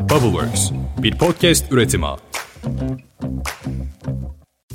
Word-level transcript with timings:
Bubbleworks, 0.00 0.70
bir 1.02 1.18
podcast 1.18 1.72
üretimi. 1.72 2.06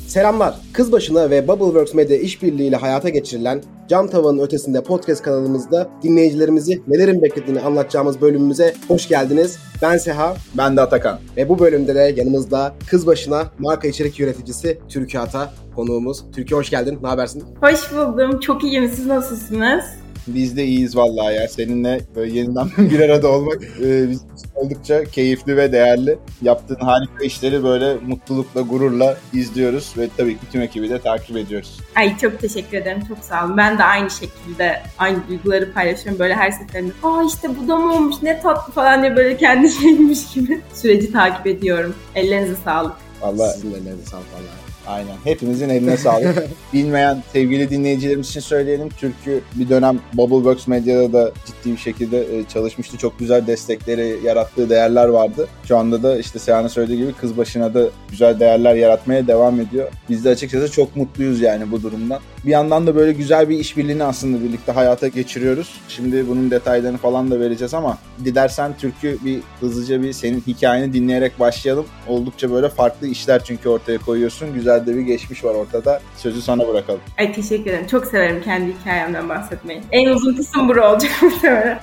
Selamlar. 0.07 0.55
Kız 0.73 0.91
başına 0.91 1.29
ve 1.29 1.47
Bubbleworks 1.47 1.93
Media 1.93 2.17
işbirliğiyle 2.17 2.75
hayata 2.75 3.09
geçirilen 3.09 3.63
Cam 3.87 4.07
Tavanın 4.07 4.39
Ötesinde 4.39 4.83
podcast 4.83 5.21
kanalımızda 5.23 5.89
dinleyicilerimizi 6.03 6.81
nelerin 6.87 7.21
beklediğini 7.21 7.61
anlatacağımız 7.61 8.21
bölümümüze 8.21 8.73
hoş 8.87 9.07
geldiniz. 9.07 9.59
Ben 9.81 9.97
Seha. 9.97 10.35
Ben 10.57 10.77
de 10.77 10.81
Atakan. 10.81 11.19
Ve 11.37 11.49
bu 11.49 11.59
bölümde 11.59 11.95
de 11.95 12.13
yanımızda 12.17 12.75
Kız 12.89 13.07
başına 13.07 13.51
marka 13.59 13.87
içerik 13.87 14.19
yöneticisi 14.19 14.79
Türkiye 14.89 15.23
Ata 15.23 15.53
konuğumuz. 15.75 16.23
Türkiye 16.35 16.59
hoş 16.59 16.69
geldin. 16.69 16.99
Ne 17.01 17.07
habersin? 17.07 17.43
Hoş 17.61 17.91
buldum. 17.91 18.39
Çok 18.39 18.63
iyiyim. 18.63 18.89
Siz 18.89 19.05
nasılsınız? 19.05 20.04
Biz 20.27 20.57
de 20.57 20.65
iyiyiz 20.65 20.95
vallahi 20.97 21.35
ya. 21.35 21.47
Seninle 21.47 22.01
böyle 22.15 22.39
yeniden 22.39 22.67
bir 22.77 22.99
arada 22.99 23.27
olmak 23.31 23.63
e, 23.63 24.09
bizim 24.09 24.27
oldukça 24.55 25.03
keyifli 25.03 25.57
ve 25.57 25.71
değerli. 25.71 26.17
Yaptığın 26.41 26.75
harika 26.75 27.23
işleri 27.23 27.63
böyle 27.63 27.95
mutlulukla, 28.07 28.61
gururla 28.61 29.17
izliyoruz 29.33 29.93
ve 29.97 30.09
tabii 30.17 30.33
ki 30.33 30.45
tüm 30.51 30.61
ekibi 30.61 30.89
de 30.89 30.99
takip 31.01 31.37
ediyoruz. 31.37 31.79
Ay 31.95 32.17
çok 32.17 32.39
teşekkür 32.39 32.77
ederim. 32.77 33.01
Çok 33.07 33.17
sağ 33.17 33.45
olun. 33.45 33.57
Ben 33.57 33.77
de 33.77 33.83
aynı 33.83 34.09
şekilde 34.09 34.81
aynı 34.97 35.27
duyguları 35.27 35.73
paylaşıyorum. 35.73 36.19
Böyle 36.19 36.35
her 36.35 36.51
seferinde 36.51 36.91
aa 37.03 37.23
işte 37.23 37.49
bu 37.63 37.67
da 37.67 37.75
mı 37.75 37.93
olmuş 37.93 38.15
ne 38.21 38.41
tatlı 38.41 38.73
falan 38.73 39.01
diye 39.01 39.15
böyle 39.15 39.37
kendi 39.37 39.71
şeymiş 39.71 40.33
gibi 40.33 40.61
süreci 40.73 41.11
takip 41.11 41.47
ediyorum. 41.47 41.95
Ellerinize 42.15 42.55
sağlık. 42.65 42.93
Vallahi 43.21 43.53
Sizin 43.53 43.71
ellerinize 43.71 44.05
sağlık 44.05 44.33
vallahi. 44.33 44.64
Aynen. 44.87 45.15
Hepimizin 45.23 45.69
eline 45.69 45.97
sağlık. 45.97 46.47
Bilmeyen 46.73 47.23
sevgili 47.33 47.69
dinleyicilerimiz 47.69 48.29
için 48.29 48.39
söyleyelim. 48.39 48.89
Türkü 48.89 49.41
bir 49.55 49.69
dönem 49.69 49.99
Bubbleworks 50.13 50.67
Medya'da 50.67 51.13
da 51.13 51.31
ciddi 51.45 51.71
bir 51.71 51.77
şekilde 51.77 52.37
e, 52.37 52.43
çalışmıştı. 52.43 52.97
Çok 52.97 53.19
güzel 53.19 53.47
destekleri, 53.47 54.19
yarattığı 54.23 54.69
değerler 54.69 55.07
vardı. 55.07 55.47
Şu 55.67 55.77
anda 55.77 56.03
da 56.03 56.17
işte 56.17 56.39
Seyhan'ın 56.39 56.67
söylediği 56.67 56.97
gibi 56.99 57.13
kız 57.13 57.37
başına 57.37 57.73
da 57.73 57.89
güzel 58.11 58.39
değerler 58.39 58.75
yaratmaya 58.75 59.27
devam 59.27 59.59
ediyor. 59.59 59.91
Biz 60.09 60.25
de 60.25 60.29
açıkçası 60.29 60.71
çok 60.71 60.95
mutluyuz 60.95 61.41
yani 61.41 61.71
bu 61.71 61.83
durumdan. 61.83 62.19
Bir 62.45 62.51
yandan 62.51 62.87
da 62.87 62.95
böyle 62.95 63.13
güzel 63.13 63.49
bir 63.49 63.59
işbirliğini 63.59 64.03
aslında 64.03 64.43
birlikte 64.43 64.71
hayata 64.71 65.07
geçiriyoruz. 65.07 65.81
Şimdi 65.87 66.27
bunun 66.27 66.51
detaylarını 66.51 66.97
falan 66.97 67.31
da 67.31 67.39
vereceğiz 67.39 67.73
ama 67.73 67.97
dilersen 68.25 68.77
Türkü 68.77 69.17
bir 69.25 69.39
hızlıca 69.59 70.01
bir 70.01 70.13
senin 70.13 70.43
hikayeni 70.47 70.93
dinleyerek 70.93 71.39
başlayalım. 71.39 71.85
Oldukça 72.07 72.51
böyle 72.51 72.69
farklı 72.69 73.07
işler 73.07 73.43
çünkü 73.43 73.69
ortaya 73.69 73.97
koyuyorsun. 73.97 74.53
Güzel 74.53 74.85
de 74.85 74.95
bir 74.95 75.01
geçmiş 75.01 75.43
var 75.43 75.55
ortada. 75.55 76.01
Sözü 76.17 76.41
sana 76.41 76.67
bırakalım. 76.67 77.01
Ay 77.17 77.33
teşekkür 77.33 77.71
ederim. 77.71 77.87
Çok 77.87 78.05
severim 78.05 78.41
kendi 78.43 78.73
hikayemden 78.79 79.29
bahsetmeyi. 79.29 79.81
En 79.91 80.09
uzun 80.09 80.33
kısım 80.35 80.69
bura 80.69 80.91
olacak 80.93 81.11
muhtemelen. 81.21 81.79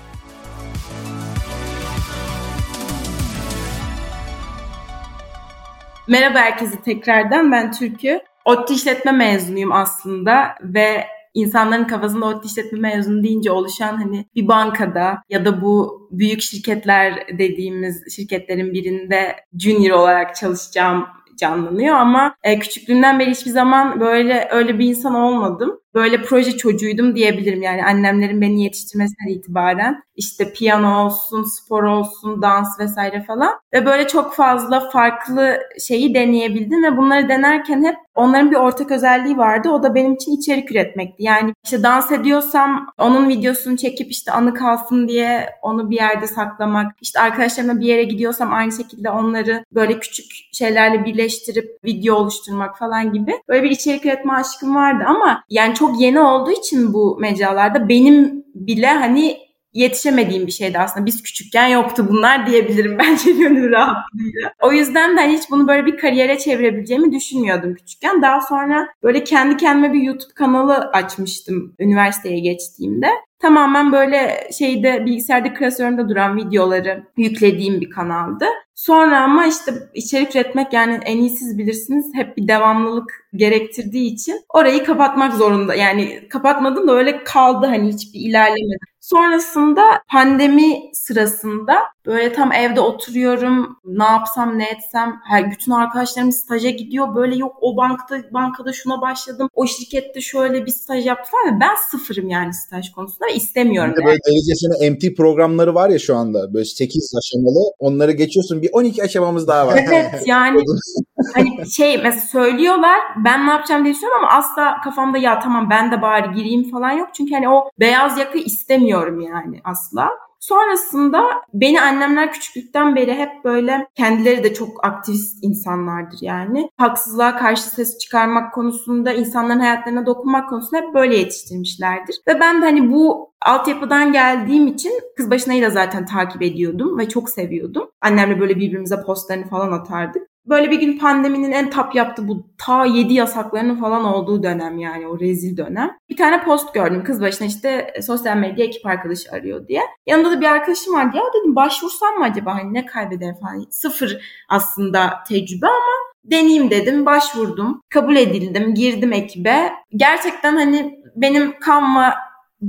Merhaba 6.08 6.38
herkese 6.38 6.80
tekrardan. 6.83 7.52
Ben 7.52 7.72
Türkü. 7.72 8.20
ODTÜ 8.45 8.75
işletme 8.75 9.12
mezunuyum 9.12 9.73
aslında 9.73 10.55
ve 10.62 11.07
insanların 11.35 11.85
kafasında 11.85 12.27
ODTÜ 12.27 12.47
işletme 12.47 12.79
mezunu 12.79 13.23
deyince 13.23 13.51
oluşan 13.51 13.97
hani 13.97 14.27
bir 14.35 14.48
bankada 14.48 15.23
ya 15.31 15.45
da 15.45 15.62
bu 15.62 16.09
büyük 16.11 16.43
şirketler 16.43 17.39
dediğimiz 17.39 18.15
şirketlerin 18.17 18.73
birinde 18.73 19.37
junior 19.59 19.98
olarak 19.98 20.37
çalışacağım 20.37 21.07
canlanıyor 21.37 21.97
ama 21.97 22.35
e, 22.43 22.59
küçüklüğümden 22.59 23.19
beri 23.19 23.31
hiçbir 23.31 23.51
zaman 23.51 24.01
böyle 24.01 24.48
öyle 24.51 24.79
bir 24.79 24.87
insan 24.87 25.15
olmadım. 25.15 25.81
Böyle 25.95 26.23
proje 26.23 26.57
çocuğuydum 26.57 27.17
diyebilirim 27.17 27.62
yani 27.62 27.85
annemlerin 27.85 28.41
beni 28.41 28.62
yetiştirmesinden 28.62 29.29
itibaren 29.29 30.03
işte 30.17 30.53
piyano 30.53 31.05
olsun, 31.05 31.43
spor 31.43 31.83
olsun, 31.83 32.43
dans 32.43 32.81
vesaire 32.81 33.23
falan 33.23 33.53
ve 33.73 33.87
böyle 33.87 34.07
çok 34.07 34.35
fazla 34.35 34.91
farklı 34.91 35.59
şeyi 35.87 36.15
deneyebildim 36.15 36.85
ve 36.85 36.97
bunları 36.97 37.29
denerken 37.29 37.85
hep 37.85 37.97
onların 38.15 38.51
bir 38.51 38.57
ortak 38.57 38.91
özelliği 38.91 39.37
vardı. 39.37 39.69
O 39.69 39.83
da 39.83 39.95
benim 39.95 40.14
için 40.14 40.36
içerik 40.36 40.70
üretmekti. 40.70 41.23
Yani 41.23 41.55
işte 41.64 41.83
dans 41.83 42.13
ediyorsam 42.13 42.86
onun 42.98 43.29
videosunu 43.29 43.77
çekip 43.77 44.11
işte 44.11 44.33
anı 44.33 44.55
kalsın 44.55 45.08
diye 45.08 45.48
onu 45.63 45.91
bir 45.91 45.97
yerde 45.97 46.27
saklamak. 46.27 46.92
İşte 47.01 47.20
arkadaşlarımla 47.20 47.81
bir 47.81 47.86
yere 47.86 48.02
gidiyorsam 48.02 48.52
aynı 48.52 48.73
şekilde 48.73 49.11
onları 49.11 49.64
böyle 49.73 49.98
küçük 49.98 50.27
şeylerle 50.52 51.05
birleştirip 51.05 51.85
video 51.85 52.14
oluşturmak 52.14 52.79
falan 52.79 53.13
gibi. 53.13 53.33
Böyle 53.48 53.63
bir 53.63 53.70
içerik 53.70 54.07
üretme 54.07 54.33
aşkım 54.33 54.75
vardı 54.75 55.05
ama 55.07 55.45
yani 55.51 55.75
çok 55.75 55.82
yeni 55.98 56.20
olduğu 56.20 56.51
için 56.51 56.95
bu 56.95 57.19
mecralarda 57.20 57.89
benim 57.89 58.45
bile 58.55 58.87
hani 58.87 59.39
yetişemediğim 59.73 60.47
bir 60.47 60.53
şeydi 60.53 60.79
aslında. 60.79 61.07
Biz 61.07 61.23
küçükken 61.23 61.67
yoktu 61.67 62.07
bunlar 62.11 62.47
diyebilirim 62.47 62.98
bence 63.03 63.33
gönül 63.33 63.70
rahatlığıyla. 63.70 64.53
O 64.63 64.73
yüzden 64.73 65.17
de 65.17 65.20
hani 65.20 65.33
hiç 65.33 65.51
bunu 65.51 65.69
böyle 65.69 65.87
bir 65.87 65.97
kariyere 65.97 66.39
çevirebileceğimi 66.39 67.13
düşünmüyordum 67.13 67.75
küçükken. 67.75 68.23
Daha 68.23 68.41
sonra 68.41 68.89
böyle 69.03 69.25
kendi 69.25 69.57
kendime 69.57 69.93
bir 69.93 70.03
YouTube 70.03 70.35
kanalı 70.35 70.77
açmıştım 70.77 71.75
üniversiteye 71.79 72.41
geçtiğimde. 72.41 73.09
Tamamen 73.39 73.93
böyle 73.93 74.49
şeyde 74.59 75.07
bilgisayarda 75.07 75.55
klasörümde 75.55 76.09
duran 76.09 76.37
videoları 76.37 77.05
yüklediğim 77.17 77.81
bir 77.81 77.91
kanaldı. 77.91 78.45
Sonra 78.75 79.20
ama 79.20 79.47
işte 79.47 79.73
içerik 79.95 80.37
üretmek 80.37 80.73
yani 80.73 81.01
en 81.05 81.19
iyi 81.19 81.31
siz 81.31 81.59
bilirsiniz 81.59 82.07
hep 82.14 82.37
bir 82.37 82.49
devamlılık 82.49 83.21
gerektirdiği 83.35 84.13
için 84.13 84.41
orayı 84.55 84.85
kapatmak 84.85 85.35
zorunda. 85.35 85.75
Yani 85.75 86.29
kapatmadım 86.31 86.89
da 86.89 86.93
öyle 86.93 87.25
kaldı 87.25 87.67
hani 87.67 87.93
hiçbir 87.93 88.20
ilerlemedi. 88.20 88.93
Sonrasında 89.01 89.83
pandemi 90.13 90.91
sırasında 90.93 91.75
böyle 92.07 92.33
tam 92.33 92.53
evde 92.53 92.81
oturuyorum. 92.81 93.77
Ne 93.85 94.05
yapsam 94.05 94.59
ne 94.59 94.70
etsem. 94.70 95.20
Her 95.29 95.51
bütün 95.51 95.73
arkadaşlarım 95.73 96.33
staja 96.33 96.70
gidiyor. 96.70 97.15
Böyle 97.15 97.37
yok 97.37 97.57
o 97.61 97.77
bankada 97.77 98.23
bankada 98.33 98.73
şuna 98.73 99.01
başladım. 99.01 99.49
O 99.55 99.67
şirkette 99.67 100.20
şöyle 100.20 100.67
bir 100.67 100.70
staj 100.70 101.07
yaptı 101.07 101.31
falan. 101.31 101.61
Ben 101.61 101.75
sıfırım 101.91 102.29
yani 102.29 102.55
staj 102.55 102.91
konusunda 102.91 103.27
ve 103.27 103.35
istemiyorum. 103.35 103.95
Yani. 103.97 104.07
Böyle 104.07 104.19
derecesine 104.27 104.91
MT 104.91 105.17
programları 105.17 105.75
var 105.75 105.91
ya 105.91 105.99
şu 105.99 106.17
anda. 106.17 106.55
Böyle 106.55 106.64
8 106.64 107.13
aşamalı. 107.19 107.73
Onları 107.79 108.13
geçiyorsun. 108.13 108.63
Bir 108.63 108.70
12 108.73 109.03
aşamamız 109.03 109.49
daha 109.49 109.67
var. 109.67 109.81
Evet 109.89 110.23
yani 110.27 110.61
hani 111.34 111.70
şey 111.70 112.02
mesela 112.02 112.20
söylüyorlar 112.20 112.98
ben 113.24 113.46
ne 113.46 113.50
yapacağım 113.50 113.84
diye 113.84 113.94
düşünüyorum 113.94 114.24
ama 114.24 114.34
asla 114.34 114.80
kafamda 114.80 115.18
ya 115.18 115.40
tamam 115.40 115.70
ben 115.70 115.92
de 115.92 116.02
bari 116.02 116.34
gireyim 116.34 116.70
falan 116.70 116.90
yok. 116.90 117.08
Çünkü 117.14 117.34
hani 117.34 117.48
o 117.48 117.70
beyaz 117.80 118.18
yaka 118.18 118.38
istemiyorum 118.38 119.20
yani 119.20 119.60
asla. 119.64 120.10
Sonrasında 120.42 121.22
beni 121.55 121.80
annemler 121.80 122.33
küçüklükten 122.33 122.96
beri 122.96 123.14
hep 123.14 123.44
böyle 123.44 123.86
kendileri 123.94 124.44
de 124.44 124.55
çok 124.55 124.86
aktivist 124.86 125.44
insanlardır 125.44 126.18
yani. 126.20 126.70
Haksızlığa 126.77 127.36
karşı 127.36 127.62
ses 127.62 127.98
çıkarmak 127.98 128.54
konusunda, 128.54 129.12
insanların 129.12 129.60
hayatlarına 129.60 130.06
dokunmak 130.06 130.49
konusunda 130.49 130.82
hep 130.82 130.94
böyle 130.94 131.16
yetiştirmişlerdir. 131.16 132.16
Ve 132.28 132.40
ben 132.40 132.62
de 132.62 132.66
hani 132.66 132.93
bu 132.93 133.32
altyapıdan 133.46 134.12
geldiğim 134.12 134.66
için 134.66 134.93
kız 135.16 135.31
başınayı 135.31 135.62
da 135.62 135.70
zaten 135.70 136.06
takip 136.06 136.43
ediyordum 136.43 136.99
ve 136.99 137.08
çok 137.08 137.31
seviyordum. 137.31 137.90
Annemle 138.00 138.40
böyle 138.40 138.56
birbirimize 138.56 139.02
postlarını 139.02 139.49
falan 139.49 139.72
atardık. 139.72 140.31
Böyle 140.47 140.70
bir 140.70 140.81
gün 140.81 140.99
pandeminin 140.99 141.53
en 141.53 141.70
tap 141.70 141.94
yaptığı 141.94 142.29
bu 142.29 142.47
ta 142.58 142.85
7 142.85 143.14
yasaklarının 143.14 143.76
falan 143.76 144.05
olduğu 144.05 144.43
dönem 144.43 144.79
yani 144.79 145.08
o 145.08 145.20
rezil 145.20 145.56
dönem. 145.56 145.91
Bir 146.11 146.17
tane 146.17 146.44
post 146.44 146.75
gördüm 146.75 147.05
kız 147.05 147.20
başına 147.20 147.47
işte 147.47 147.94
sosyal 148.06 148.37
medya 148.37 148.64
ekip 148.64 148.87
arkadaşı 148.87 149.32
arıyor 149.32 149.69
diye. 149.69 149.82
Yanında 150.06 150.31
da 150.31 150.41
bir 150.41 150.47
arkadaşım 150.47 150.94
vardı 150.94 151.17
ya 151.17 151.23
dedim 151.35 151.56
başvursam 151.56 152.14
mı 152.19 152.25
acaba 152.25 152.55
hani 152.55 152.75
ne 152.75 152.87
kaybeder 152.87 153.41
falan. 153.41 153.67
Sıfır 153.70 154.44
aslında 154.49 155.14
tecrübe 155.29 155.67
ama 155.67 156.12
deneyeyim 156.25 156.70
dedim 156.70 157.06
başvurdum. 157.06 157.81
Kabul 157.88 158.17
edildim 158.17 158.75
girdim 158.75 159.12
ekibe. 159.12 159.73
Gerçekten 159.97 160.56
hani 160.56 161.02
benim 161.17 161.55
Canva 161.67 162.14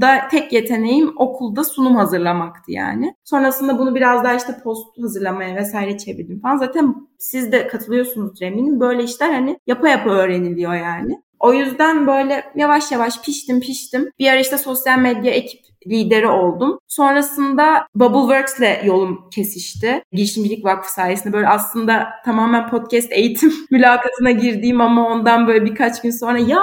da 0.01 0.27
tek 0.31 0.53
yeteneğim 0.53 1.13
okulda 1.17 1.63
sunum 1.63 1.95
hazırlamaktı 1.95 2.71
yani. 2.71 3.15
Sonrasında 3.23 3.79
bunu 3.79 3.95
biraz 3.95 4.23
daha 4.23 4.33
işte 4.33 4.59
post 4.63 5.01
hazırlamaya 5.01 5.55
vesaire 5.55 5.97
çevirdim 5.97 6.39
falan. 6.41 6.57
Zaten 6.57 6.95
siz 7.17 7.51
de 7.51 7.67
katılıyorsunuz 7.67 8.41
eminim. 8.41 8.79
Böyle 8.79 9.03
işler 9.03 9.33
hani 9.33 9.59
yapa 9.67 9.89
yapa 9.89 10.09
öğreniliyor 10.09 10.73
yani. 10.73 11.21
O 11.39 11.53
yüzden 11.53 12.07
böyle 12.07 12.43
yavaş 12.55 12.91
yavaş 12.91 13.21
piştim 13.21 13.59
piştim. 13.59 14.09
Bir 14.19 14.27
ara 14.27 14.39
işte 14.39 14.57
sosyal 14.57 14.99
medya 14.99 15.31
ekip 15.31 15.61
lideri 15.87 16.27
oldum. 16.27 16.79
Sonrasında 16.87 17.87
Bubbleworks'le 17.95 18.85
yolum 18.85 19.29
kesişti. 19.29 20.03
Girişimcilik 20.11 20.65
Vakfı 20.65 20.93
sayesinde 20.93 21.33
böyle 21.33 21.47
aslında 21.47 22.07
tamamen 22.25 22.69
podcast 22.69 23.11
eğitim 23.11 23.53
mülakatına 23.71 24.31
girdiğim 24.31 24.81
ama 24.81 25.07
ondan 25.07 25.47
böyle 25.47 25.65
birkaç 25.65 26.01
gün 26.01 26.11
sonra 26.11 26.39
ya 26.39 26.61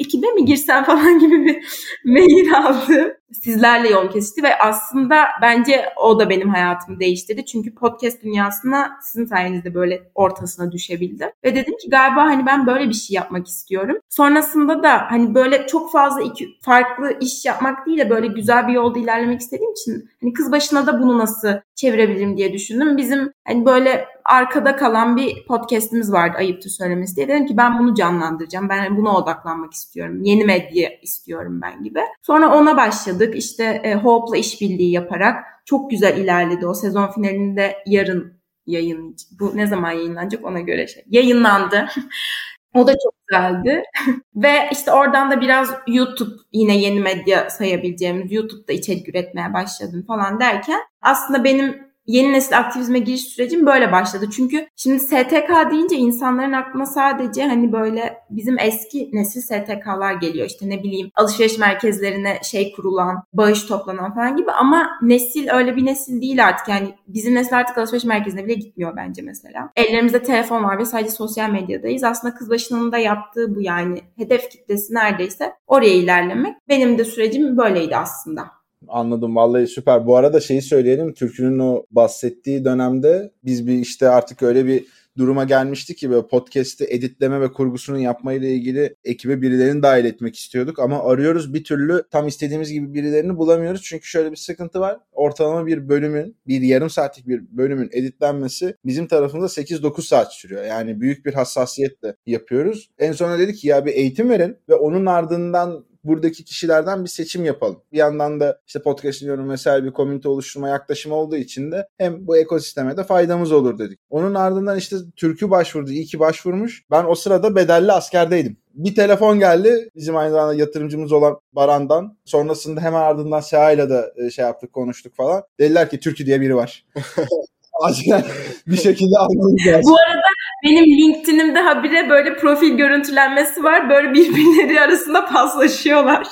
ekibe 0.00 0.26
mi 0.32 0.44
girsem 0.44 0.84
falan 0.84 1.18
gibi 1.20 1.44
bir 1.46 1.58
mail 2.04 2.54
aldım. 2.56 3.12
Sizlerle 3.32 3.88
yol 3.88 4.10
kesişti 4.10 4.42
ve 4.42 4.58
aslında 4.58 5.24
bence 5.42 5.84
o 5.96 6.20
da 6.20 6.30
benim 6.30 6.48
hayatımı 6.48 7.00
değiştirdi. 7.00 7.44
Çünkü 7.44 7.74
podcast 7.74 8.22
dünyasına 8.22 8.90
sizin 9.02 9.26
sayenizde 9.26 9.74
böyle 9.74 10.02
ortasına 10.14 10.72
düşebildim. 10.72 11.28
Ve 11.44 11.54
dedim 11.54 11.76
ki 11.76 11.90
galiba 11.90 12.22
hani 12.22 12.46
ben 12.46 12.66
böyle 12.66 12.88
bir 12.88 12.94
şey 12.94 13.14
yapmak 13.14 13.46
istiyorum. 13.48 13.96
Sonrasında 14.08 14.82
da 14.82 15.10
hani 15.10 15.34
böyle 15.34 15.66
çok 15.66 15.92
fazla 15.92 16.22
iki 16.22 16.48
farklı 16.62 17.16
iş 17.20 17.44
yapmak 17.44 17.86
değil 17.86 17.98
de 17.98 18.10
böyle 18.10 18.26
güzel 18.26 18.68
bir 18.68 18.72
yolda 18.72 18.98
ilerlemek 18.98 19.40
istediğim 19.40 19.72
için 19.72 20.08
hani 20.20 20.32
kız 20.32 20.52
başına 20.52 20.86
da 20.86 21.02
bunu 21.02 21.18
nasıl 21.18 21.48
çevirebilirim 21.74 22.36
diye 22.36 22.52
düşündüm. 22.52 22.96
Bizim 22.96 23.32
hani 23.46 23.66
böyle 23.66 24.06
arkada 24.24 24.76
kalan 24.76 25.16
bir 25.16 25.46
podcast'imiz 25.46 26.12
vardı 26.12 26.34
ayıptır 26.38 26.70
söylemesi 26.70 27.16
diye. 27.16 27.28
Dedim 27.28 27.46
ki 27.46 27.56
ben 27.56 27.78
bunu 27.78 27.94
canlandıracağım. 27.94 28.68
Ben 28.68 28.96
buna 28.96 29.16
odaklanmak 29.16 29.72
istiyorum. 29.72 30.22
Yeni 30.22 30.44
medya 30.44 30.90
istiyorum 31.02 31.60
ben 31.62 31.82
gibi. 31.82 32.00
Sonra 32.22 32.54
ona 32.54 32.76
başladık. 33.20 33.36
İşte 33.36 33.64
e, 33.84 33.94
Hope'la 33.94 34.36
işbirliği 34.36 34.92
yaparak 34.92 35.44
çok 35.64 35.90
güzel 35.90 36.18
ilerledi. 36.18 36.66
O 36.66 36.74
sezon 36.74 37.12
finalinde 37.12 37.76
yarın 37.86 38.40
yayın 38.66 39.16
bu 39.40 39.56
ne 39.56 39.66
zaman 39.66 39.90
yayınlanacak 39.90 40.44
ona 40.44 40.60
göre 40.60 40.86
şey 40.86 41.04
yayınlandı. 41.06 41.88
o 42.74 42.86
da 42.86 42.92
çok 42.92 43.14
güzeldi. 43.26 43.82
Ve 44.34 44.68
işte 44.72 44.92
oradan 44.92 45.30
da 45.30 45.40
biraz 45.40 45.70
YouTube 45.86 46.34
yine 46.52 46.76
yeni 46.76 47.00
medya 47.00 47.50
sayabileceğimiz 47.50 48.32
YouTube'da 48.32 48.72
içerik 48.72 49.08
üretmeye 49.08 49.54
başladım 49.54 50.04
falan 50.06 50.40
derken 50.40 50.80
aslında 51.02 51.44
benim 51.44 51.89
yeni 52.10 52.32
nesil 52.32 52.58
aktivizme 52.58 52.98
giriş 52.98 53.20
sürecim 53.20 53.66
böyle 53.66 53.92
başladı. 53.92 54.26
Çünkü 54.36 54.66
şimdi 54.76 55.00
STK 55.00 55.70
deyince 55.70 55.96
insanların 55.96 56.52
aklına 56.52 56.86
sadece 56.86 57.46
hani 57.46 57.72
böyle 57.72 58.18
bizim 58.30 58.58
eski 58.58 59.10
nesil 59.12 59.40
STK'lar 59.40 60.14
geliyor. 60.14 60.46
İşte 60.46 60.68
ne 60.68 60.82
bileyim 60.82 61.10
alışveriş 61.14 61.58
merkezlerine 61.58 62.38
şey 62.42 62.72
kurulan, 62.72 63.22
bağış 63.32 63.62
toplanan 63.62 64.14
falan 64.14 64.36
gibi 64.36 64.52
ama 64.52 64.90
nesil 65.02 65.48
öyle 65.52 65.76
bir 65.76 65.86
nesil 65.86 66.20
değil 66.20 66.46
artık. 66.46 66.68
Yani 66.68 66.94
bizim 67.08 67.34
nesil 67.34 67.56
artık 67.56 67.78
alışveriş 67.78 68.04
merkezine 68.04 68.44
bile 68.44 68.54
gitmiyor 68.54 68.96
bence 68.96 69.22
mesela. 69.22 69.70
Ellerimizde 69.76 70.22
telefon 70.22 70.64
var 70.64 70.78
ve 70.78 70.84
sadece 70.84 71.10
sosyal 71.10 71.50
medyadayız. 71.50 72.04
Aslında 72.04 72.34
kız 72.34 72.50
başının 72.50 72.92
da 72.92 72.98
yaptığı 72.98 73.54
bu 73.54 73.62
yani 73.62 74.00
hedef 74.16 74.50
kitlesi 74.50 74.94
neredeyse 74.94 75.52
oraya 75.66 75.94
ilerlemek. 75.94 76.56
Benim 76.68 76.98
de 76.98 77.04
sürecim 77.04 77.56
böyleydi 77.56 77.96
aslında. 77.96 78.59
Anladım 78.88 79.36
vallahi 79.36 79.66
süper. 79.66 80.06
Bu 80.06 80.16
arada 80.16 80.40
şeyi 80.40 80.62
söyleyelim. 80.62 81.14
Türkünün 81.14 81.58
o 81.58 81.84
bahsettiği 81.90 82.64
dönemde 82.64 83.32
biz 83.44 83.66
bir 83.66 83.74
işte 83.74 84.08
artık 84.08 84.42
öyle 84.42 84.66
bir 84.66 84.86
duruma 85.18 85.44
gelmiştik 85.44 85.98
ki 85.98 86.10
böyle 86.10 86.26
podcast'i 86.26 86.84
editleme 86.84 87.40
ve 87.40 87.52
kurgusunu 87.52 87.98
yapmayla 87.98 88.48
ilgili 88.48 88.96
ekibe 89.04 89.42
birilerini 89.42 89.82
dahil 89.82 90.04
etmek 90.04 90.36
istiyorduk 90.36 90.78
ama 90.78 91.04
arıyoruz 91.04 91.54
bir 91.54 91.64
türlü 91.64 92.04
tam 92.10 92.26
istediğimiz 92.26 92.72
gibi 92.72 92.94
birilerini 92.94 93.36
bulamıyoruz. 93.36 93.82
Çünkü 93.82 94.06
şöyle 94.06 94.30
bir 94.30 94.36
sıkıntı 94.36 94.80
var. 94.80 94.98
Ortalama 95.12 95.66
bir 95.66 95.88
bölümün, 95.88 96.36
bir 96.46 96.60
yarım 96.60 96.90
saatlik 96.90 97.28
bir 97.28 97.42
bölümün 97.56 97.88
editlenmesi 97.92 98.74
bizim 98.84 99.06
tarafımızda 99.06 99.62
8-9 99.62 100.02
saat 100.02 100.34
sürüyor. 100.34 100.64
Yani 100.64 101.00
büyük 101.00 101.26
bir 101.26 101.34
hassasiyetle 101.34 102.16
yapıyoruz. 102.26 102.90
En 102.98 103.12
sonunda 103.12 103.38
dedik 103.38 103.56
ki 103.56 103.68
ya 103.68 103.86
bir 103.86 103.92
eğitim 103.92 104.30
verin 104.30 104.56
ve 104.68 104.74
onun 104.74 105.06
ardından 105.06 105.84
buradaki 106.04 106.44
kişilerden 106.44 107.04
bir 107.04 107.08
seçim 107.08 107.44
yapalım. 107.44 107.82
Bir 107.92 107.98
yandan 107.98 108.40
da 108.40 108.60
işte 108.66 108.82
podcast 108.82 109.20
dinliyorum 109.20 109.50
vesaire 109.50 109.84
bir 109.84 109.90
komünite 109.90 110.28
oluşturma 110.28 110.68
yaklaşımı 110.68 111.14
olduğu 111.14 111.36
için 111.36 111.72
de 111.72 111.88
hem 111.98 112.26
bu 112.26 112.36
ekosisteme 112.36 112.96
de 112.96 113.04
faydamız 113.04 113.52
olur 113.52 113.78
dedik. 113.78 113.98
Onun 114.10 114.34
ardından 114.34 114.78
işte 114.78 114.96
Türk'ü 115.16 115.50
başvurdu. 115.50 115.90
İyi 115.90 116.04
ki 116.04 116.18
başvurmuş. 116.18 116.82
Ben 116.90 117.04
o 117.04 117.14
sırada 117.14 117.56
bedelli 117.56 117.92
askerdeydim. 117.92 118.56
Bir 118.74 118.94
telefon 118.94 119.38
geldi 119.38 119.90
bizim 119.96 120.16
aynı 120.16 120.32
zamanda 120.32 120.54
yatırımcımız 120.54 121.12
olan 121.12 121.38
Baran'dan. 121.52 122.18
Sonrasında 122.24 122.80
hemen 122.80 123.00
ardından 123.00 123.40
Seha'yla 123.40 123.90
da 123.90 124.12
e, 124.16 124.30
şey 124.30 124.44
yaptık 124.44 124.72
konuştuk 124.72 125.16
falan. 125.16 125.42
Dediler 125.60 125.90
ki 125.90 126.00
Türkü 126.00 126.26
diye 126.26 126.40
biri 126.40 126.56
var. 126.56 126.84
Acilen 127.82 128.24
bir 128.66 128.76
şekilde 128.76 129.18
almamız 129.18 129.66
lazım. 129.66 129.92
Bu 129.92 129.96
arada 129.96 130.39
benim 130.64 130.84
LinkedIn'imde 130.84 131.58
habire 131.58 132.08
böyle 132.10 132.36
profil 132.36 132.76
görüntülenmesi 132.76 133.64
var. 133.64 133.90
Böyle 133.90 134.14
birbirleri 134.14 134.80
arasında 134.80 135.26
paslaşıyorlar. 135.26 136.26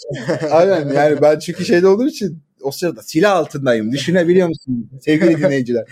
Aynen 0.50 0.88
yani 0.88 1.22
ben 1.22 1.38
çünkü 1.38 1.64
şeyde 1.64 1.86
olduğum 1.86 2.06
için 2.06 2.38
o 2.62 2.70
sırada 2.70 3.02
silah 3.02 3.36
altındayım. 3.36 3.92
Düşünebiliyor 3.92 4.48
musun 4.48 4.90
sevgili 5.00 5.36
dinleyiciler? 5.38 5.84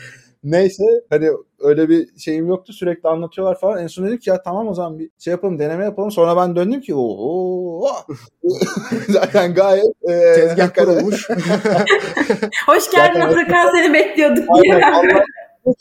Neyse 0.44 0.84
hani 1.10 1.28
öyle 1.60 1.88
bir 1.88 2.18
şeyim 2.18 2.46
yoktu 2.48 2.72
sürekli 2.72 3.08
anlatıyorlar 3.08 3.60
falan. 3.60 3.82
En 3.82 3.86
son 3.86 4.06
dedik 4.06 4.26
ya 4.26 4.42
tamam 4.42 4.68
o 4.68 4.74
zaman 4.74 4.98
bir 4.98 5.10
şey 5.18 5.30
yapalım 5.30 5.58
deneme 5.58 5.84
yapalım. 5.84 6.10
Sonra 6.10 6.36
ben 6.36 6.56
döndüm 6.56 6.80
ki 6.80 6.94
ooo 6.94 7.88
zaten 9.08 9.54
gayet 9.54 9.84
e, 10.08 10.34
tezgah 10.34 10.74
kurulmuş. 10.74 11.28
Hoş 12.66 12.90
geldin 12.90 13.20
Atakan 13.20 13.70
seni 13.76 13.92
bekliyorduk. 13.92 14.44
Aynen, 14.48 15.22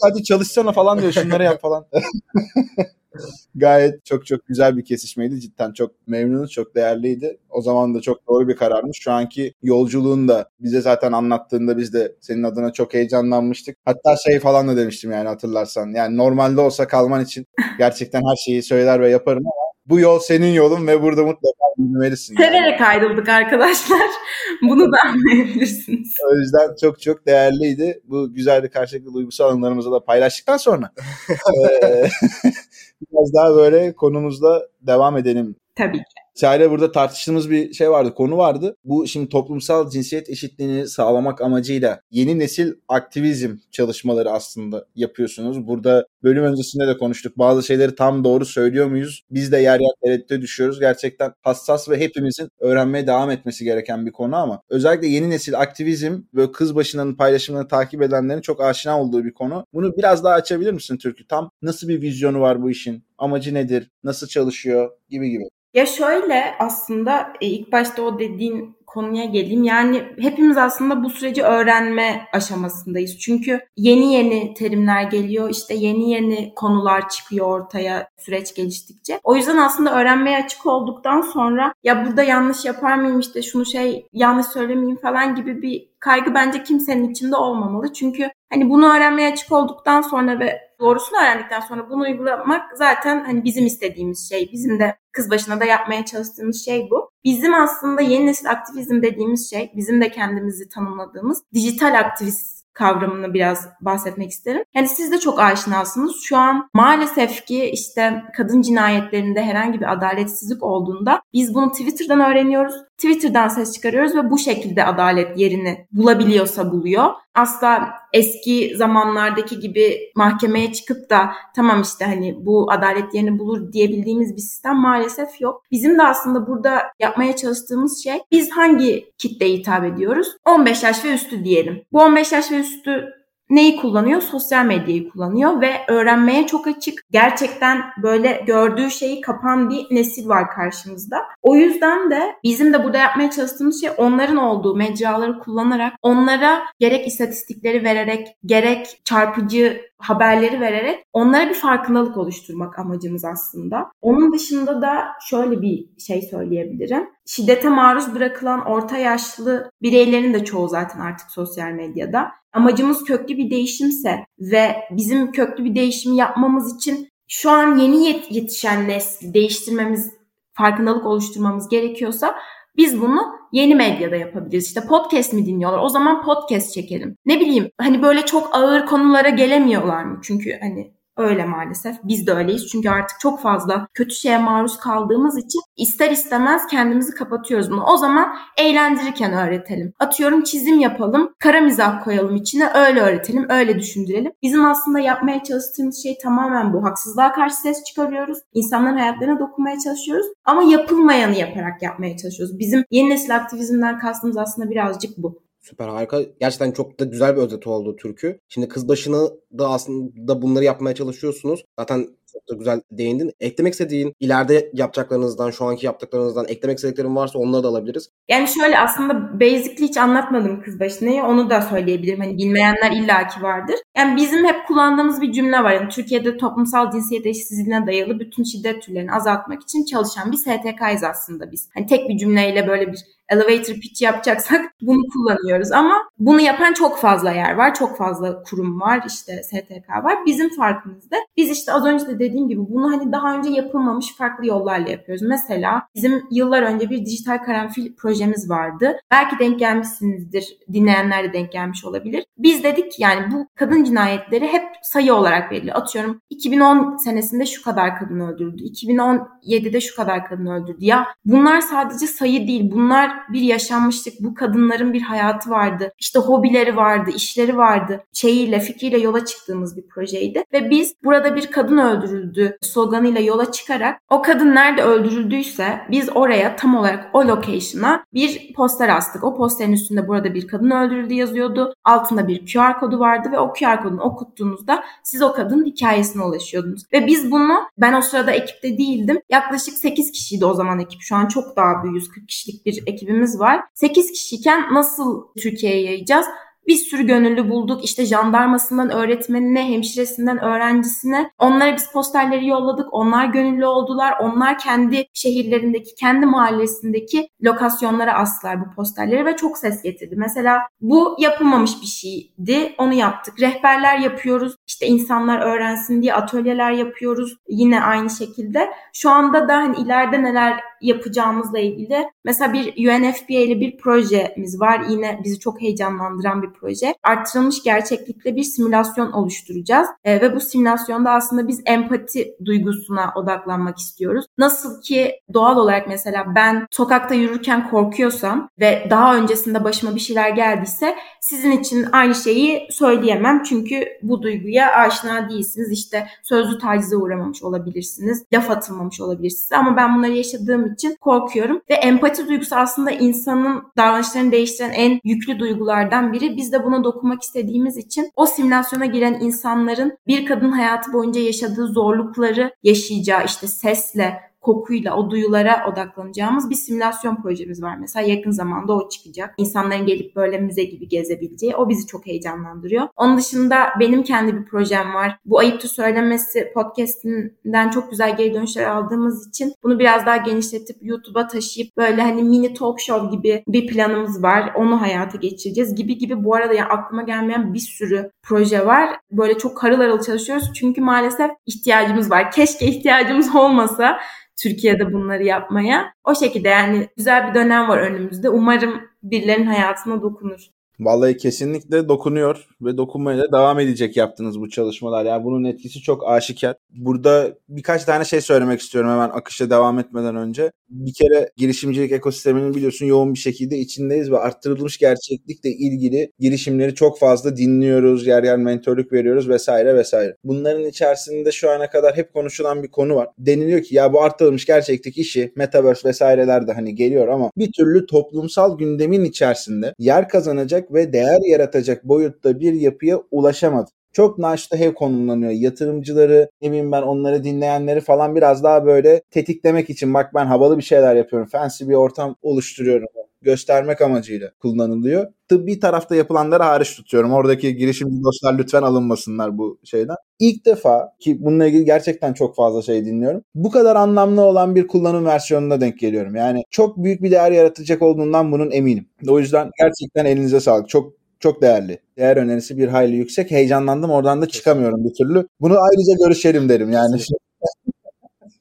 hadi 0.02 0.24
çalışsana 0.24 0.72
falan 0.72 1.02
diyor 1.02 1.12
şunları 1.12 1.44
yap 1.44 1.62
falan. 1.62 1.86
Gayet 3.56 4.06
çok 4.06 4.26
çok 4.26 4.48
güzel 4.48 4.78
bir 4.78 4.86
kesişmeydi. 4.86 5.40
Cidden 5.42 5.74
çok 5.74 5.92
memnunuz, 6.08 6.52
çok 6.52 6.76
değerliydi. 6.76 7.38
O 7.50 7.62
zaman 7.62 7.96
da 7.96 8.02
çok 8.02 8.28
doğru 8.28 8.48
bir 8.48 8.56
kararmış. 8.56 8.98
Şu 9.02 9.12
anki 9.12 9.54
yolculuğun 9.64 10.28
da 10.28 10.50
bize 10.60 10.82
zaten 10.82 11.12
anlattığında 11.12 11.78
biz 11.78 11.94
de 11.94 12.16
senin 12.20 12.44
adına 12.44 12.74
çok 12.74 12.94
heyecanlanmıştık. 12.94 13.78
Hatta 13.86 14.16
şey 14.28 14.40
falan 14.40 14.68
da 14.68 14.78
demiştim 14.78 15.12
yani 15.12 15.28
hatırlarsan. 15.28 15.88
Yani 15.96 16.18
normalde 16.18 16.62
olsa 16.62 16.88
kalman 16.88 17.24
için 17.24 17.48
gerçekten 17.78 18.22
her 18.22 18.36
şeyi 18.36 18.64
söyler 18.64 19.02
ve 19.02 19.10
yaparım 19.10 19.44
ama 19.48 19.71
bu 19.92 20.00
yol 20.00 20.20
senin 20.20 20.54
yolun 20.54 20.88
ve 20.88 21.02
burada 21.02 21.24
mutlaka 21.24 21.66
yürümelisin. 21.78 22.36
Severek 22.36 22.80
yani. 22.80 22.90
ayrıldık 22.90 23.30
arkadaşlar. 23.30 24.00
Bunu 24.62 24.92
da 24.92 24.98
anlayabilirsiniz. 25.06 26.16
O 26.26 26.36
yüzden 26.36 26.76
çok 26.82 27.02
çok 27.02 27.28
değerliydi. 27.28 28.02
Bu 28.04 28.34
güzel 28.34 28.64
bir 28.64 28.70
karşılıklı 28.70 29.14
duygusal 29.14 29.50
anılarımızı 29.50 29.92
da 29.92 30.04
paylaştıktan 30.04 30.58
sonra 30.58 30.92
biraz 33.12 33.34
daha 33.34 33.56
böyle 33.56 33.94
konumuzda 33.94 34.68
devam 34.82 35.18
edelim. 35.18 35.56
Tabii 35.76 35.98
ki. 35.98 36.21
Şair'le 36.36 36.70
burada 36.70 36.92
tartıştığımız 36.92 37.50
bir 37.50 37.74
şey 37.74 37.92
vardı, 37.92 38.14
konu 38.14 38.38
vardı. 38.38 38.76
Bu 38.84 39.08
şimdi 39.08 39.30
toplumsal 39.30 39.90
cinsiyet 39.90 40.30
eşitliğini 40.30 40.88
sağlamak 40.88 41.42
amacıyla 41.42 42.02
yeni 42.12 42.40
nesil 42.40 42.74
aktivizm 42.88 43.56
çalışmaları 43.72 44.32
aslında 44.32 44.86
yapıyorsunuz. 44.96 45.68
Burada 45.68 46.08
bölüm 46.24 46.44
öncesinde 46.44 46.88
de 46.88 46.98
konuştuk. 46.98 47.38
Bazı 47.38 47.64
şeyleri 47.64 47.96
tam 47.96 48.24
doğru 48.24 48.46
söylüyor 48.46 48.88
muyuz? 48.88 49.24
Biz 49.32 49.52
de 49.52 49.58
yer 49.58 49.80
yer 49.80 49.92
tereddüte 50.04 50.42
düşüyoruz. 50.42 50.80
Gerçekten 50.80 51.34
hassas 51.42 51.90
ve 51.90 52.00
hepimizin 52.00 52.50
öğrenmeye 52.60 53.08
devam 53.08 53.32
etmesi 53.32 53.66
gereken 53.66 54.06
bir 54.06 54.12
konu 54.12 54.36
ama 54.36 54.62
özellikle 54.70 55.08
yeni 55.08 55.30
nesil 55.30 55.60
aktivizm 55.60 56.22
ve 56.34 56.52
kız 56.52 56.76
başının 56.76 57.16
paylaşımlarını 57.16 57.68
takip 57.68 58.02
edenlerin 58.02 58.42
çok 58.42 58.62
aşina 58.62 59.02
olduğu 59.02 59.24
bir 59.26 59.34
konu. 59.34 59.66
Bunu 59.74 59.98
biraz 59.98 60.24
daha 60.24 60.34
açabilir 60.34 60.74
misin 60.74 60.98
Türkü? 60.98 61.28
Tam 61.28 61.52
nasıl 61.62 61.88
bir 61.88 62.02
vizyonu 62.02 62.42
var 62.42 62.62
bu 62.62 62.70
işin? 62.72 63.04
Amacı 63.18 63.54
nedir? 63.54 63.90
Nasıl 64.04 64.28
çalışıyor? 64.28 64.92
Gibi 65.10 65.30
gibi. 65.30 65.44
Ya 65.74 65.86
şöyle 65.86 66.56
aslında 66.60 67.34
e, 67.42 67.48
ilk 67.48 67.72
başta 67.72 68.02
o 68.02 68.20
dediğin 68.20 68.78
konuya 68.88 69.26
geleyim. 69.26 69.64
Yani 69.64 70.04
hepimiz 70.20 70.58
aslında 70.58 71.04
bu 71.04 71.10
süreci 71.10 71.44
öğrenme 71.44 72.28
aşamasındayız. 72.34 73.20
Çünkü 73.20 73.60
yeni 73.78 74.14
yeni 74.14 74.54
terimler 74.54 75.04
geliyor. 75.04 75.50
işte 75.50 75.74
yeni 75.76 76.10
yeni 76.12 76.54
konular 76.56 77.10
çıkıyor 77.10 77.48
ortaya 77.48 78.10
süreç 78.18 78.56
geliştikçe. 78.56 79.20
O 79.24 79.36
yüzden 79.36 79.58
aslında 79.58 80.00
öğrenmeye 80.00 80.44
açık 80.44 80.66
olduktan 80.66 81.22
sonra 81.22 81.74
ya 81.84 82.06
burada 82.06 82.24
yanlış 82.24 82.66
yapar 82.66 82.96
mıyım 82.96 83.20
işte 83.20 83.42
şunu 83.42 83.66
şey 83.66 84.08
yanlış 84.14 84.48
söylemeyeyim 84.48 84.98
falan 84.98 85.36
gibi 85.36 85.62
bir 85.62 85.91
kaygı 86.02 86.34
bence 86.34 86.64
kimsenin 86.64 87.10
içinde 87.10 87.36
olmamalı. 87.36 87.94
Çünkü 87.94 88.30
hani 88.54 88.70
bunu 88.70 88.96
öğrenmeye 88.96 89.32
açık 89.32 89.52
olduktan 89.52 90.02
sonra 90.02 90.40
ve 90.40 90.60
doğrusunu 90.80 91.20
öğrendikten 91.20 91.60
sonra 91.60 91.90
bunu 91.90 92.04
uygulamak 92.04 92.78
zaten 92.78 93.24
hani 93.24 93.44
bizim 93.44 93.66
istediğimiz 93.66 94.30
şey. 94.30 94.50
Bizim 94.54 94.80
de 94.80 94.98
kız 95.12 95.32
başına 95.32 95.60
da 95.60 95.66
yapmaya 95.66 96.06
çalıştığımız 96.06 96.66
şey 96.66 96.88
bu. 96.92 97.10
Bizim 97.24 97.54
aslında 97.54 98.02
yeni 98.02 98.26
nesil 98.26 98.50
aktivizm 98.50 99.02
dediğimiz 99.02 99.50
şey, 99.50 99.72
bizim 99.76 100.02
de 100.02 100.12
kendimizi 100.12 100.70
tanımladığımız 100.70 101.44
dijital 101.54 102.00
aktivist 102.00 102.62
kavramını 102.74 103.34
biraz 103.34 103.70
bahsetmek 103.82 104.32
isterim. 104.32 104.64
Yani 104.76 104.88
siz 104.88 105.12
de 105.12 105.20
çok 105.20 105.40
aşinasınız. 105.40 106.22
Şu 106.24 106.38
an 106.38 106.70
maalesef 106.74 107.46
ki 107.46 107.66
işte 107.66 108.24
kadın 108.38 108.62
cinayetlerinde 108.62 109.42
herhangi 109.42 109.80
bir 109.80 109.92
adaletsizlik 109.92 110.64
olduğunda 110.64 111.22
biz 111.34 111.54
bunu 111.54 111.72
Twitter'dan 111.72 112.20
öğreniyoruz. 112.20 112.76
Twitter'dan 113.02 113.48
ses 113.48 113.74
çıkarıyoruz 113.74 114.16
ve 114.16 114.30
bu 114.30 114.38
şekilde 114.38 114.86
adalet 114.86 115.38
yerini 115.40 115.88
bulabiliyorsa 115.92 116.72
buluyor. 116.72 117.06
Asla 117.36 117.90
eski 118.14 118.74
zamanlardaki 118.78 119.60
gibi 119.60 119.98
mahkemeye 120.16 120.74
çıkıp 120.74 121.10
da 121.10 121.32
tamam 121.56 121.82
işte 121.82 122.06
hani 122.06 122.46
bu 122.46 122.72
adalet 122.72 123.14
yerini 123.14 123.40
bulur 123.40 123.74
diyebildiğimiz 123.74 124.36
bir 124.36 124.42
sistem 124.42 124.76
maalesef 124.76 125.42
yok. 125.42 125.64
Bizim 125.72 125.98
de 125.98 126.04
aslında 126.04 126.48
burada 126.48 126.82
yapmaya 127.00 127.36
çalıştığımız 127.36 128.04
şey 128.04 128.20
biz 128.32 128.52
hangi 128.52 129.12
kitleye 129.18 129.58
hitap 129.58 129.84
ediyoruz? 129.84 130.28
15 130.46 130.84
yaş 130.84 131.06
ve 131.06 131.14
üstü 131.14 131.44
diyelim. 131.44 131.84
Bu 131.92 132.02
15 132.02 132.32
yaş 132.32 132.52
ve 132.52 132.56
üstü 132.56 133.21
neyi 133.52 133.76
kullanıyor? 133.76 134.22
Sosyal 134.22 134.66
medyayı 134.66 135.10
kullanıyor 135.10 135.62
ve 135.62 135.72
öğrenmeye 135.88 136.48
çok 136.48 136.68
açık. 136.68 137.04
Gerçekten 137.12 137.82
böyle 138.04 138.44
gördüğü 138.48 138.92
şeyi 138.92 139.22
kapan 139.22 139.70
bir 139.70 139.96
nesil 139.96 140.30
var 140.30 140.50
karşımızda. 140.50 141.18
O 141.42 141.56
yüzden 141.56 142.12
de 142.12 142.36
bizim 142.44 142.74
de 142.74 142.84
burada 142.84 142.98
yapmaya 142.98 143.32
çalıştığımız 143.32 143.82
şey 143.82 143.90
onların 143.98 144.38
olduğu 144.38 144.76
mecraları 144.76 145.40
kullanarak 145.40 145.94
onlara 146.02 146.62
gerek 146.80 147.08
istatistikleri 147.08 147.84
vererek 147.84 148.28
gerek 148.46 149.02
çarpıcı 149.06 149.82
haberleri 150.02 150.62
vererek 150.62 151.06
onlara 151.14 151.50
bir 151.50 151.54
farkındalık 151.54 152.18
oluşturmak 152.18 152.80
amacımız 152.80 153.26
aslında. 153.26 153.92
Onun 154.02 154.34
dışında 154.34 154.82
da 154.82 155.08
şöyle 155.30 155.62
bir 155.62 155.86
şey 156.00 156.22
söyleyebilirim. 156.22 157.10
Şiddete 157.26 157.70
maruz 157.70 158.16
bırakılan 158.16 158.66
orta 158.66 158.98
yaşlı 158.98 159.71
bireylerin 159.82 160.34
de 160.34 160.46
çoğu 160.46 160.68
zaten 160.68 161.00
artık 161.00 161.32
sosyal 161.32 161.72
medyada. 161.72 162.32
Amacımız 162.54 163.04
köklü 163.04 163.38
bir 163.38 163.50
değişimse 163.50 164.26
ve 164.40 164.76
bizim 164.92 165.32
köklü 165.32 165.66
bir 165.66 165.76
değişimi 165.76 166.18
yapmamız 166.18 166.76
için 166.76 167.10
şu 167.28 167.50
an 167.50 167.78
yeni 167.78 168.08
yetişen 168.30 168.88
nesli 168.88 169.34
değiştirmemiz, 169.34 170.12
farkındalık 170.54 171.06
oluşturmamız 171.06 171.70
gerekiyorsa 171.70 172.36
biz 172.78 173.02
bunu 173.02 173.22
yeni 173.52 173.76
medyada 173.76 174.16
yapabiliriz. 174.16 174.68
İşte 174.68 174.82
podcast 174.88 175.34
mi 175.34 175.46
dinliyorlar? 175.46 175.80
O 175.80 175.90
zaman 175.90 176.24
podcast 176.24 176.74
çekelim. 176.74 177.18
Ne 177.26 177.40
bileyim 177.40 177.70
hani 177.78 178.02
böyle 178.02 178.22
çok 178.26 178.56
ağır 178.56 178.86
konulara 178.86 179.30
gelemiyorlar 179.30 180.04
mı? 180.04 180.20
Çünkü 180.24 180.60
hani 180.62 180.94
Öyle 181.18 181.46
maalesef. 181.46 181.96
Biz 182.04 182.28
de 182.28 182.32
öyleyiz. 182.32 182.68
Çünkü 182.68 182.90
artık 182.90 183.20
çok 183.20 183.42
fazla 183.42 183.88
kötü 183.94 184.16
şeye 184.16 184.38
maruz 184.38 184.78
kaldığımız 184.78 185.38
için 185.38 185.62
ister 185.78 186.12
istemez 186.12 186.68
kendimizi 186.68 187.14
kapatıyoruz 187.14 187.72
bunu. 187.72 187.84
O 187.84 187.98
zaman 187.98 188.36
eğlendirirken 188.58 189.34
öğretelim. 189.34 189.94
Atıyorum 190.00 190.44
çizim 190.44 190.80
yapalım, 190.80 191.34
kara 191.40 191.62
mizah 191.62 192.04
koyalım 192.04 192.36
içine, 192.36 192.70
öyle 192.74 193.02
öğretelim, 193.02 193.46
öyle 193.50 193.80
düşündürelim. 193.80 194.32
Bizim 194.42 194.66
aslında 194.66 195.00
yapmaya 195.00 195.44
çalıştığımız 195.44 196.04
şey 196.04 196.18
tamamen 196.18 196.74
bu. 196.74 196.84
Haksızlığa 196.84 197.32
karşı 197.32 197.56
ses 197.56 197.84
çıkarıyoruz. 197.84 198.38
İnsanların 198.54 198.98
hayatlarına 198.98 199.40
dokunmaya 199.40 199.80
çalışıyoruz. 199.80 200.26
Ama 200.46 200.64
yapılmayanı 200.64 201.36
yaparak 201.36 201.82
yapmaya 201.82 202.18
çalışıyoruz. 202.18 202.60
Bizim 202.60 202.84
yeni 202.92 203.10
nesil 203.10 203.36
aktivizmden 203.36 204.00
kastımız 204.00 204.38
aslında 204.38 204.70
birazcık 204.70 205.18
bu. 205.18 205.51
Süper 205.62 205.88
harika. 205.88 206.22
Gerçekten 206.40 206.72
çok 206.72 207.00
da 207.00 207.06
güzel 207.06 207.36
bir 207.36 207.42
özet 207.42 207.68
oldu 207.68 207.96
türkü. 207.96 208.40
Şimdi 208.50 208.68
kız 208.68 208.88
başını 208.88 209.30
da 209.58 209.70
aslında 209.70 210.42
bunları 210.42 210.64
yapmaya 210.64 210.96
çalışıyorsunuz. 210.96 211.66
Zaten 211.80 212.08
çok 212.34 212.50
da 212.50 212.54
güzel 212.54 212.82
değindin. 212.92 213.32
Eklemek 213.40 213.74
istediğin, 213.74 214.14
ileride 214.20 214.72
yapacaklarınızdan, 214.74 215.52
şu 215.52 215.66
anki 215.66 215.86
yaptıklarınızdan 215.86 216.46
eklemek 216.48 216.78
istediklerin 216.78 217.16
varsa 217.16 217.40
onları 217.40 217.64
da 217.64 217.68
alabiliriz. 217.68 218.10
Yani 218.30 218.48
şöyle 218.48 218.80
aslında 218.80 219.40
basically 219.40 219.88
hiç 219.88 219.98
anlatmadım 219.98 220.62
kız 220.62 220.80
başını. 220.80 221.28
Onu 221.28 221.50
da 221.50 221.62
söyleyebilirim. 221.62 222.20
Hani 222.20 222.38
bilmeyenler 222.38 222.92
illaki 222.92 223.42
vardır. 223.42 223.76
Yani 223.98 224.16
bizim 224.16 224.46
hep 224.46 224.68
kullandığımız 224.68 225.22
bir 225.22 225.32
cümle 225.32 225.64
var. 225.64 225.72
Yani 225.72 225.90
Türkiye'de 225.90 226.38
toplumsal 226.38 226.92
cinsiyet 226.92 227.26
eşitsizliğine 227.26 227.88
dayalı 227.88 228.20
bütün 228.20 228.44
şiddet 228.44 228.84
türlerini 228.84 229.12
azaltmak 229.12 229.64
için 229.64 229.86
çalışan 229.86 230.32
bir 230.32 230.38
STK'yız 230.38 231.04
aslında 231.04 231.52
biz. 231.52 231.70
Hani 231.74 231.86
tek 231.86 232.10
bir 232.10 232.18
cümleyle 232.18 232.68
böyle 232.68 232.92
bir 232.92 233.00
elevator 233.32 233.74
pitch 233.74 234.02
yapacaksak 234.02 234.74
bunu 234.82 235.02
kullanıyoruz 235.14 235.72
ama 235.72 235.96
bunu 236.20 236.42
yapan 236.42 236.74
çok 236.74 236.98
fazla 236.98 237.32
yer 237.32 237.56
var. 237.56 237.76
Çok 237.76 237.98
fazla 237.98 238.44
kurum 238.44 238.82
var. 238.82 239.04
işte 239.08 239.44
STK 239.44 239.90
var. 240.04 240.18
Bizim 240.26 240.50
farkımız 240.50 241.12
da 241.12 241.16
biz 241.38 241.50
işte 241.50 241.74
az 241.74 241.86
önce 241.86 242.08
de 242.08 242.20
dediğim 242.20 242.48
gibi 242.48 242.62
bunu 242.70 242.92
hani 242.92 243.12
daha 243.12 243.38
önce 243.38 243.50
yapılmamış 243.50 244.16
farklı 244.16 244.48
yollarla 244.48 244.90
yapıyoruz. 244.90 245.22
Mesela 245.22 245.88
bizim 245.96 246.24
yıllar 246.32 246.64
önce 246.64 246.90
bir 246.90 247.06
dijital 247.06 247.38
karanfil 247.38 247.96
projemiz 247.96 248.50
vardı. 248.50 248.98
Belki 249.12 249.40
denk 249.40 249.60
gelmişsinizdir. 249.60 250.58
Dinleyenler 250.74 251.24
de 251.24 251.34
denk 251.34 251.52
gelmiş 251.52 251.86
olabilir. 251.86 252.26
Biz 252.38 252.64
dedik 252.64 252.92
ki 252.92 253.02
yani 253.02 253.32
bu 253.32 253.48
kadın 253.56 253.84
cinayetleri 253.84 254.48
hep 254.48 254.64
sayı 254.82 255.14
olarak 255.14 255.52
veriliyor. 255.52 255.76
Atıyorum 255.76 256.22
2010 256.30 256.98
senesinde 256.98 257.46
şu 257.46 257.64
kadar 257.64 258.00
kadın 258.00 258.20
öldürüldü. 258.20 258.64
2017'de 258.64 259.82
şu 259.82 259.96
kadar 259.96 260.26
kadın 260.26 260.46
öldürdü. 260.46 260.86
Ya 260.86 261.08
bunlar 261.26 261.62
sadece 261.62 262.08
sayı 262.08 262.48
değil. 262.48 262.72
Bunlar 262.72 263.21
bir 263.30 263.42
yaşanmışlık. 263.42 264.14
Bu 264.20 264.36
kadınların 264.36 264.94
bir 264.94 265.02
hayatı 265.02 265.50
vardı. 265.50 265.92
İşte 266.00 266.20
hobileri 266.20 266.76
vardı, 266.76 267.12
işleri 267.16 267.58
vardı. 267.58 268.04
Şeyiyle, 268.14 268.60
fikriyle 268.60 269.00
yola 269.00 269.26
çıktığımız 269.26 269.78
bir 269.78 269.88
projeydi. 269.88 270.44
Ve 270.54 270.70
biz 270.70 270.94
burada 271.04 271.36
bir 271.36 271.52
kadın 271.52 271.78
öldürüldü 271.78 272.58
sloganıyla 272.62 273.22
yola 273.22 273.52
çıkarak 273.52 274.00
o 274.10 274.22
kadın 274.22 274.56
nerede 274.56 274.84
öldürüldüyse 274.84 275.82
biz 275.92 276.10
oraya 276.16 276.56
tam 276.56 276.76
olarak 276.76 277.10
o 277.14 277.28
location'a 277.28 278.04
bir 278.14 278.54
poster 278.54 278.90
astık. 278.90 279.24
O 279.24 279.38
posterin 279.38 279.72
üstünde 279.72 280.08
burada 280.08 280.34
bir 280.34 280.48
kadın 280.48 280.70
öldürüldü 280.70 281.14
yazıyordu. 281.14 281.74
Altında 281.84 282.28
bir 282.28 282.54
QR 282.54 282.80
kodu 282.80 283.00
vardı 283.00 283.30
ve 283.32 283.40
o 283.40 283.54
QR 283.54 283.84
kodunu 283.84 284.02
okuttuğunuzda 284.02 284.84
siz 285.04 285.22
o 285.22 285.34
kadının 285.34 285.66
hikayesine 285.66 286.24
ulaşıyordunuz. 286.24 286.84
Ve 286.94 287.08
biz 287.08 287.32
bunu 287.32 287.54
ben 287.78 287.94
o 287.94 288.02
sırada 288.02 288.32
ekipte 288.32 288.78
değildim. 288.78 289.20
Yaklaşık 289.30 289.78
8 289.78 290.12
kişiydi 290.12 290.46
o 290.46 290.54
zaman 290.54 290.80
ekip. 290.80 291.02
Şu 291.02 291.16
an 291.16 291.28
çok 291.28 291.56
daha 291.56 291.84
büyüğüz. 291.84 292.10
40 292.10 292.28
kişilik 292.28 292.66
bir 292.66 292.84
ekibimiz 293.12 293.40
var. 293.40 293.64
8 293.74 294.12
kişiyken 294.12 294.74
nasıl 294.74 295.24
Türkiye'ye 295.38 295.82
yayacağız? 295.82 296.26
bir 296.68 296.76
sürü 296.76 297.08
gönüllü 297.08 297.50
bulduk. 297.50 297.84
İşte 297.84 298.06
jandarmasından 298.06 298.90
öğretmenine, 298.90 299.70
hemşiresinden 299.70 300.44
öğrencisine. 300.44 301.32
Onlara 301.40 301.76
biz 301.76 301.92
posterleri 301.92 302.48
yolladık. 302.48 302.88
Onlar 302.92 303.26
gönüllü 303.26 303.66
oldular. 303.66 304.14
Onlar 304.20 304.58
kendi 304.58 305.06
şehirlerindeki, 305.14 305.96
kendi 305.96 306.26
mahallesindeki 306.26 307.30
lokasyonlara 307.44 308.14
astılar 308.14 308.62
bu 308.62 308.76
posterleri 308.76 309.26
ve 309.26 309.36
çok 309.36 309.58
ses 309.58 309.84
getirdi. 309.84 310.16
Mesela 310.18 310.60
bu 310.82 311.16
yapılmamış 311.20 311.72
bir 311.82 311.88
şeydi. 311.88 312.76
Onu 312.78 312.94
yaptık. 312.94 313.42
Rehberler 313.42 313.98
yapıyoruz. 313.98 314.56
İşte 314.68 314.88
insanlar 314.88 315.40
öğrensin 315.40 316.02
diye 316.02 316.14
atölyeler 316.14 316.72
yapıyoruz. 316.72 317.38
Yine 317.48 317.82
aynı 317.82 318.10
şekilde. 318.10 318.70
Şu 318.94 319.10
anda 319.10 319.48
da 319.48 319.58
hani 319.58 319.78
ileride 319.78 320.24
neler 320.24 320.60
yapacağımızla 320.82 321.60
ilgili 321.60 322.10
mesela 322.26 322.54
bir 322.54 322.88
UNFPA 322.88 323.34
ile 323.34 323.60
bir 323.60 323.78
projemiz 323.78 324.62
var. 324.62 324.86
Yine 324.90 325.20
bizi 325.24 325.40
çok 325.40 325.62
heyecanlandıran 325.62 326.42
bir 326.42 326.50
proje. 326.54 326.96
Arttırılmış 327.04 327.64
gerçeklikle 327.64 328.36
bir 328.36 328.44
simülasyon 328.44 329.12
oluşturacağız. 329.12 329.88
E, 330.04 330.22
ve 330.22 330.36
bu 330.36 330.40
simülasyonda 330.40 331.12
aslında 331.12 331.48
biz 331.48 331.62
empati 331.66 332.36
duygusuna 332.46 333.14
odaklanmak 333.16 333.78
istiyoruz. 333.78 334.26
Nasıl 334.38 334.82
ki 334.82 335.12
doğal 335.34 335.58
olarak 335.58 335.88
mesela 335.88 336.26
ben 336.36 336.68
sokakta 336.72 337.16
yürürken 337.16 337.70
korkuyorsam 337.70 338.50
ve 338.60 338.88
daha 338.90 339.16
öncesinde 339.16 339.64
başıma 339.64 339.96
bir 339.96 340.00
şeyler 340.00 340.30
geldiyse 340.30 340.96
sizin 341.22 341.52
için 341.52 341.86
aynı 341.92 342.16
şeyi 342.16 342.68
söyleyemem. 342.72 343.44
Çünkü 343.44 343.86
bu 344.02 344.22
duyguya 344.22 344.72
aşina 344.76 345.30
değilsiniz. 345.30 345.72
İşte 345.72 346.08
sözlü 346.24 346.58
tacize 346.58 346.96
uğramamış 346.98 347.44
olabilirsiniz. 347.44 348.24
Laf 348.34 348.50
atılmamış 348.50 349.02
olabilirsiniz. 349.02 349.52
Ama 349.52 349.78
ben 349.78 349.98
bunları 349.98 350.12
yaşadığım 350.12 350.71
için 350.74 350.96
korkuyorum. 351.02 351.62
Ve 351.70 351.74
empati 351.74 352.28
duygusu 352.28 352.56
aslında 352.56 352.92
insanın 352.92 353.64
davranışlarını 353.78 354.32
değiştiren 354.32 354.72
en 354.72 355.00
yüklü 355.04 355.40
duygulardan 355.40 356.14
biri. 356.14 356.38
Biz 356.38 356.52
de 356.52 356.64
buna 356.64 356.84
dokunmak 356.84 357.22
istediğimiz 357.22 357.78
için 357.78 358.12
o 358.16 358.26
simülasyona 358.26 358.86
giren 358.86 359.18
insanların 359.22 359.98
bir 360.08 360.26
kadın 360.26 360.52
hayatı 360.52 360.94
boyunca 360.94 361.22
yaşadığı 361.22 361.68
zorlukları 361.68 362.56
yaşayacağı 362.64 363.26
işte 363.26 363.48
sesle, 363.48 364.31
kokuyla, 364.42 364.96
o 364.96 365.12
duyulara 365.12 365.72
odaklanacağımız 365.72 366.50
bir 366.50 366.56
simülasyon 366.56 367.22
projemiz 367.22 367.64
var. 367.64 367.78
Mesela 367.80 368.08
yakın 368.08 368.32
zamanda 368.32 368.74
o 368.74 368.90
çıkacak. 368.90 369.34
İnsanların 369.38 369.86
gelip 369.86 370.16
böyle 370.16 370.38
müze 370.38 370.64
gibi 370.64 370.88
gezebileceği. 370.88 371.56
O 371.56 371.70
bizi 371.70 371.88
çok 371.88 372.08
heyecanlandırıyor. 372.08 372.88
Onun 372.96 373.18
dışında 373.18 373.68
benim 373.80 374.04
kendi 374.04 374.36
bir 374.36 374.46
projem 374.46 374.94
var. 374.94 375.18
Bu 375.26 375.40
Ayıptı 375.40 375.68
Söylemesi 375.68 376.52
podcastinden 376.54 377.70
çok 377.70 377.92
güzel 377.92 378.18
geri 378.18 378.34
dönüşler 378.34 378.64
aldığımız 378.64 379.28
için 379.28 379.54
bunu 379.64 379.80
biraz 379.80 380.06
daha 380.06 380.18
genişletip 380.18 380.78
YouTube'a 380.82 381.28
taşıyıp 381.28 381.78
böyle 381.78 382.02
hani 382.02 382.24
mini 382.24 382.54
talk 382.54 382.80
show 382.80 383.16
gibi 383.16 383.44
bir 383.48 383.68
planımız 383.68 384.24
var. 384.24 384.54
Onu 384.56 384.82
hayata 384.82 385.18
geçireceğiz 385.18 385.76
gibi 385.76 385.98
gibi. 385.98 386.24
Bu 386.24 386.36
arada 386.36 386.54
yani 386.54 386.68
aklıma 386.68 387.04
gelmeyen 387.04 387.54
bir 387.54 387.60
sürü 387.60 388.12
proje 388.24 388.66
var. 388.66 388.90
Böyle 389.12 389.38
çok 389.38 389.64
harıl 389.64 389.78
harıl 389.78 390.02
çalışıyoruz. 390.02 390.52
Çünkü 390.56 390.82
maalesef 390.82 391.32
ihtiyacımız 391.46 392.12
var. 392.12 392.32
Keşke 392.32 392.66
ihtiyacımız 392.66 393.36
olmasa. 393.36 394.00
Türkiye'de 394.44 394.94
bunları 394.94 395.24
yapmaya. 395.24 395.94
O 396.04 396.16
şekilde 396.16 396.50
yani 396.50 396.90
güzel 396.98 397.30
bir 397.30 397.34
dönem 397.34 397.70
var 397.70 397.78
önümüzde. 397.78 398.30
Umarım 398.30 398.82
birilerinin 399.04 399.46
hayatına 399.46 400.02
dokunur. 400.02 400.48
Vallahi 400.82 401.18
kesinlikle 401.18 401.90
dokunuyor 401.90 402.48
ve 402.62 402.78
dokunmaya 402.78 403.18
da 403.18 403.32
devam 403.32 403.60
edecek 403.60 403.98
yaptığınız 403.98 404.40
bu 404.40 404.50
çalışmalar. 404.50 405.06
Yani 405.06 405.24
bunun 405.24 405.44
etkisi 405.44 405.82
çok 405.82 406.08
aşikar. 406.08 406.56
Burada 406.70 407.38
birkaç 407.50 407.86
tane 407.86 408.06
şey 408.06 408.22
söylemek 408.22 408.62
istiyorum 408.62 408.92
hemen 408.92 409.10
akışa 409.10 409.50
devam 409.50 409.80
etmeden 409.80 410.16
önce. 410.16 410.52
Bir 410.70 410.94
kere 410.94 411.30
girişimcilik 411.38 411.92
ekosisteminin 411.92 412.54
biliyorsun 412.54 412.86
yoğun 412.86 413.14
bir 413.14 413.20
şekilde 413.20 413.58
içindeyiz 413.58 414.12
ve 414.12 414.18
arttırılmış 414.18 414.78
gerçeklikle 414.78 415.50
ilgili 415.50 416.12
girişimleri 416.20 416.76
çok 416.76 417.00
fazla 417.00 417.38
dinliyoruz, 417.38 418.08
yer 418.08 418.24
yer 418.24 418.38
mentorluk 418.38 418.94
veriyoruz 418.94 419.30
vesaire 419.30 419.76
vesaire. 419.76 420.16
Bunların 420.24 420.64
içerisinde 420.64 421.32
şu 421.32 421.50
ana 421.50 421.70
kadar 421.70 421.98
hep 421.98 422.14
konuşulan 422.14 422.64
bir 422.64 422.72
konu 422.72 422.96
var. 422.96 423.08
Deniliyor 423.18 423.62
ki 423.62 423.76
ya 423.76 423.94
bu 423.94 424.04
arttırılmış 424.04 424.46
gerçeklik 424.46 424.98
işi, 424.98 425.34
metaverse 425.36 425.90
vesaireler 425.90 426.48
de 426.48 426.54
hani 426.54 426.76
geliyor 426.76 427.08
ama 427.08 427.32
bir 427.38 427.52
türlü 427.52 427.86
toplumsal 427.86 428.58
gündemin 428.58 429.04
içerisinde 429.04 429.74
yer 429.80 430.10
kazanacak 430.10 430.71
ve 430.74 430.94
değer 430.94 431.20
yaratacak 431.30 431.84
boyutta 431.84 432.40
bir 432.40 432.54
yapıya 432.54 433.00
ulaşamadı 433.12 433.70
çok 433.94 434.18
naşta 434.20 434.58
hev 434.58 434.74
konumlanıyor. 434.74 435.32
Yatırımcıları, 435.32 436.30
ne 436.42 436.48
bileyim 436.50 436.72
ben 436.72 436.82
onları 436.82 437.24
dinleyenleri 437.24 437.82
falan 437.82 438.16
biraz 438.16 438.44
daha 438.44 438.66
böyle 438.66 439.02
tetiklemek 439.12 439.70
için 439.70 439.94
bak 439.94 440.14
ben 440.16 440.26
havalı 440.26 440.58
bir 440.58 440.64
şeyler 440.64 440.96
yapıyorum. 440.96 441.28
Fancy 441.32 441.66
bir 441.70 441.74
ortam 441.74 442.16
oluşturuyorum 442.22 442.88
göstermek 443.22 443.82
amacıyla 443.82 444.32
kullanılıyor. 444.40 445.08
Tıbbi 445.30 445.60
tarafta 445.60 445.96
yapılanları 445.96 446.44
hariç 446.44 446.76
tutuyorum. 446.76 447.14
Oradaki 447.14 447.56
girişimci 447.56 448.04
dostlar 448.04 448.38
lütfen 448.38 448.62
alınmasınlar 448.62 449.38
bu 449.38 449.60
şeyden. 449.64 449.96
İlk 450.20 450.46
defa 450.46 450.94
ki 451.00 451.18
bununla 451.24 451.46
ilgili 451.48 451.66
gerçekten 451.66 452.14
çok 452.14 452.36
fazla 452.36 452.62
şey 452.62 452.86
dinliyorum. 452.86 453.24
Bu 453.36 453.52
kadar 453.52 453.76
anlamlı 453.76 454.22
olan 454.22 454.56
bir 454.56 454.68
kullanım 454.68 455.06
versiyonuna 455.06 455.62
denk 455.62 455.80
geliyorum. 455.80 456.16
Yani 456.16 456.44
çok 456.52 456.78
büyük 456.84 457.04
bir 457.04 457.12
değer 457.12 457.32
yaratacak 457.32 457.82
olduğundan 457.82 458.32
bunun 458.32 458.52
eminim. 458.52 458.86
O 459.08 459.20
yüzden 459.20 459.50
gerçekten 459.60 460.06
elinize 460.06 460.40
sağlık. 460.40 460.70
Çok 460.70 460.94
çok 461.20 461.42
değerli. 461.42 461.80
Değer 461.98 462.18
önerisi 462.18 462.58
bir 462.58 462.68
hayli 462.68 462.96
yüksek. 462.96 463.32
Heyecanlandım. 463.32 463.92
Oradan 463.92 464.22
da 464.22 464.28
çıkamıyorum 464.28 464.84
bir 464.86 464.94
türlü. 464.94 465.28
Bunu 465.42 465.54
ayrıca 465.54 466.06
görüşelim 466.06 466.50
derim 466.50 466.72
yani. 466.72 467.02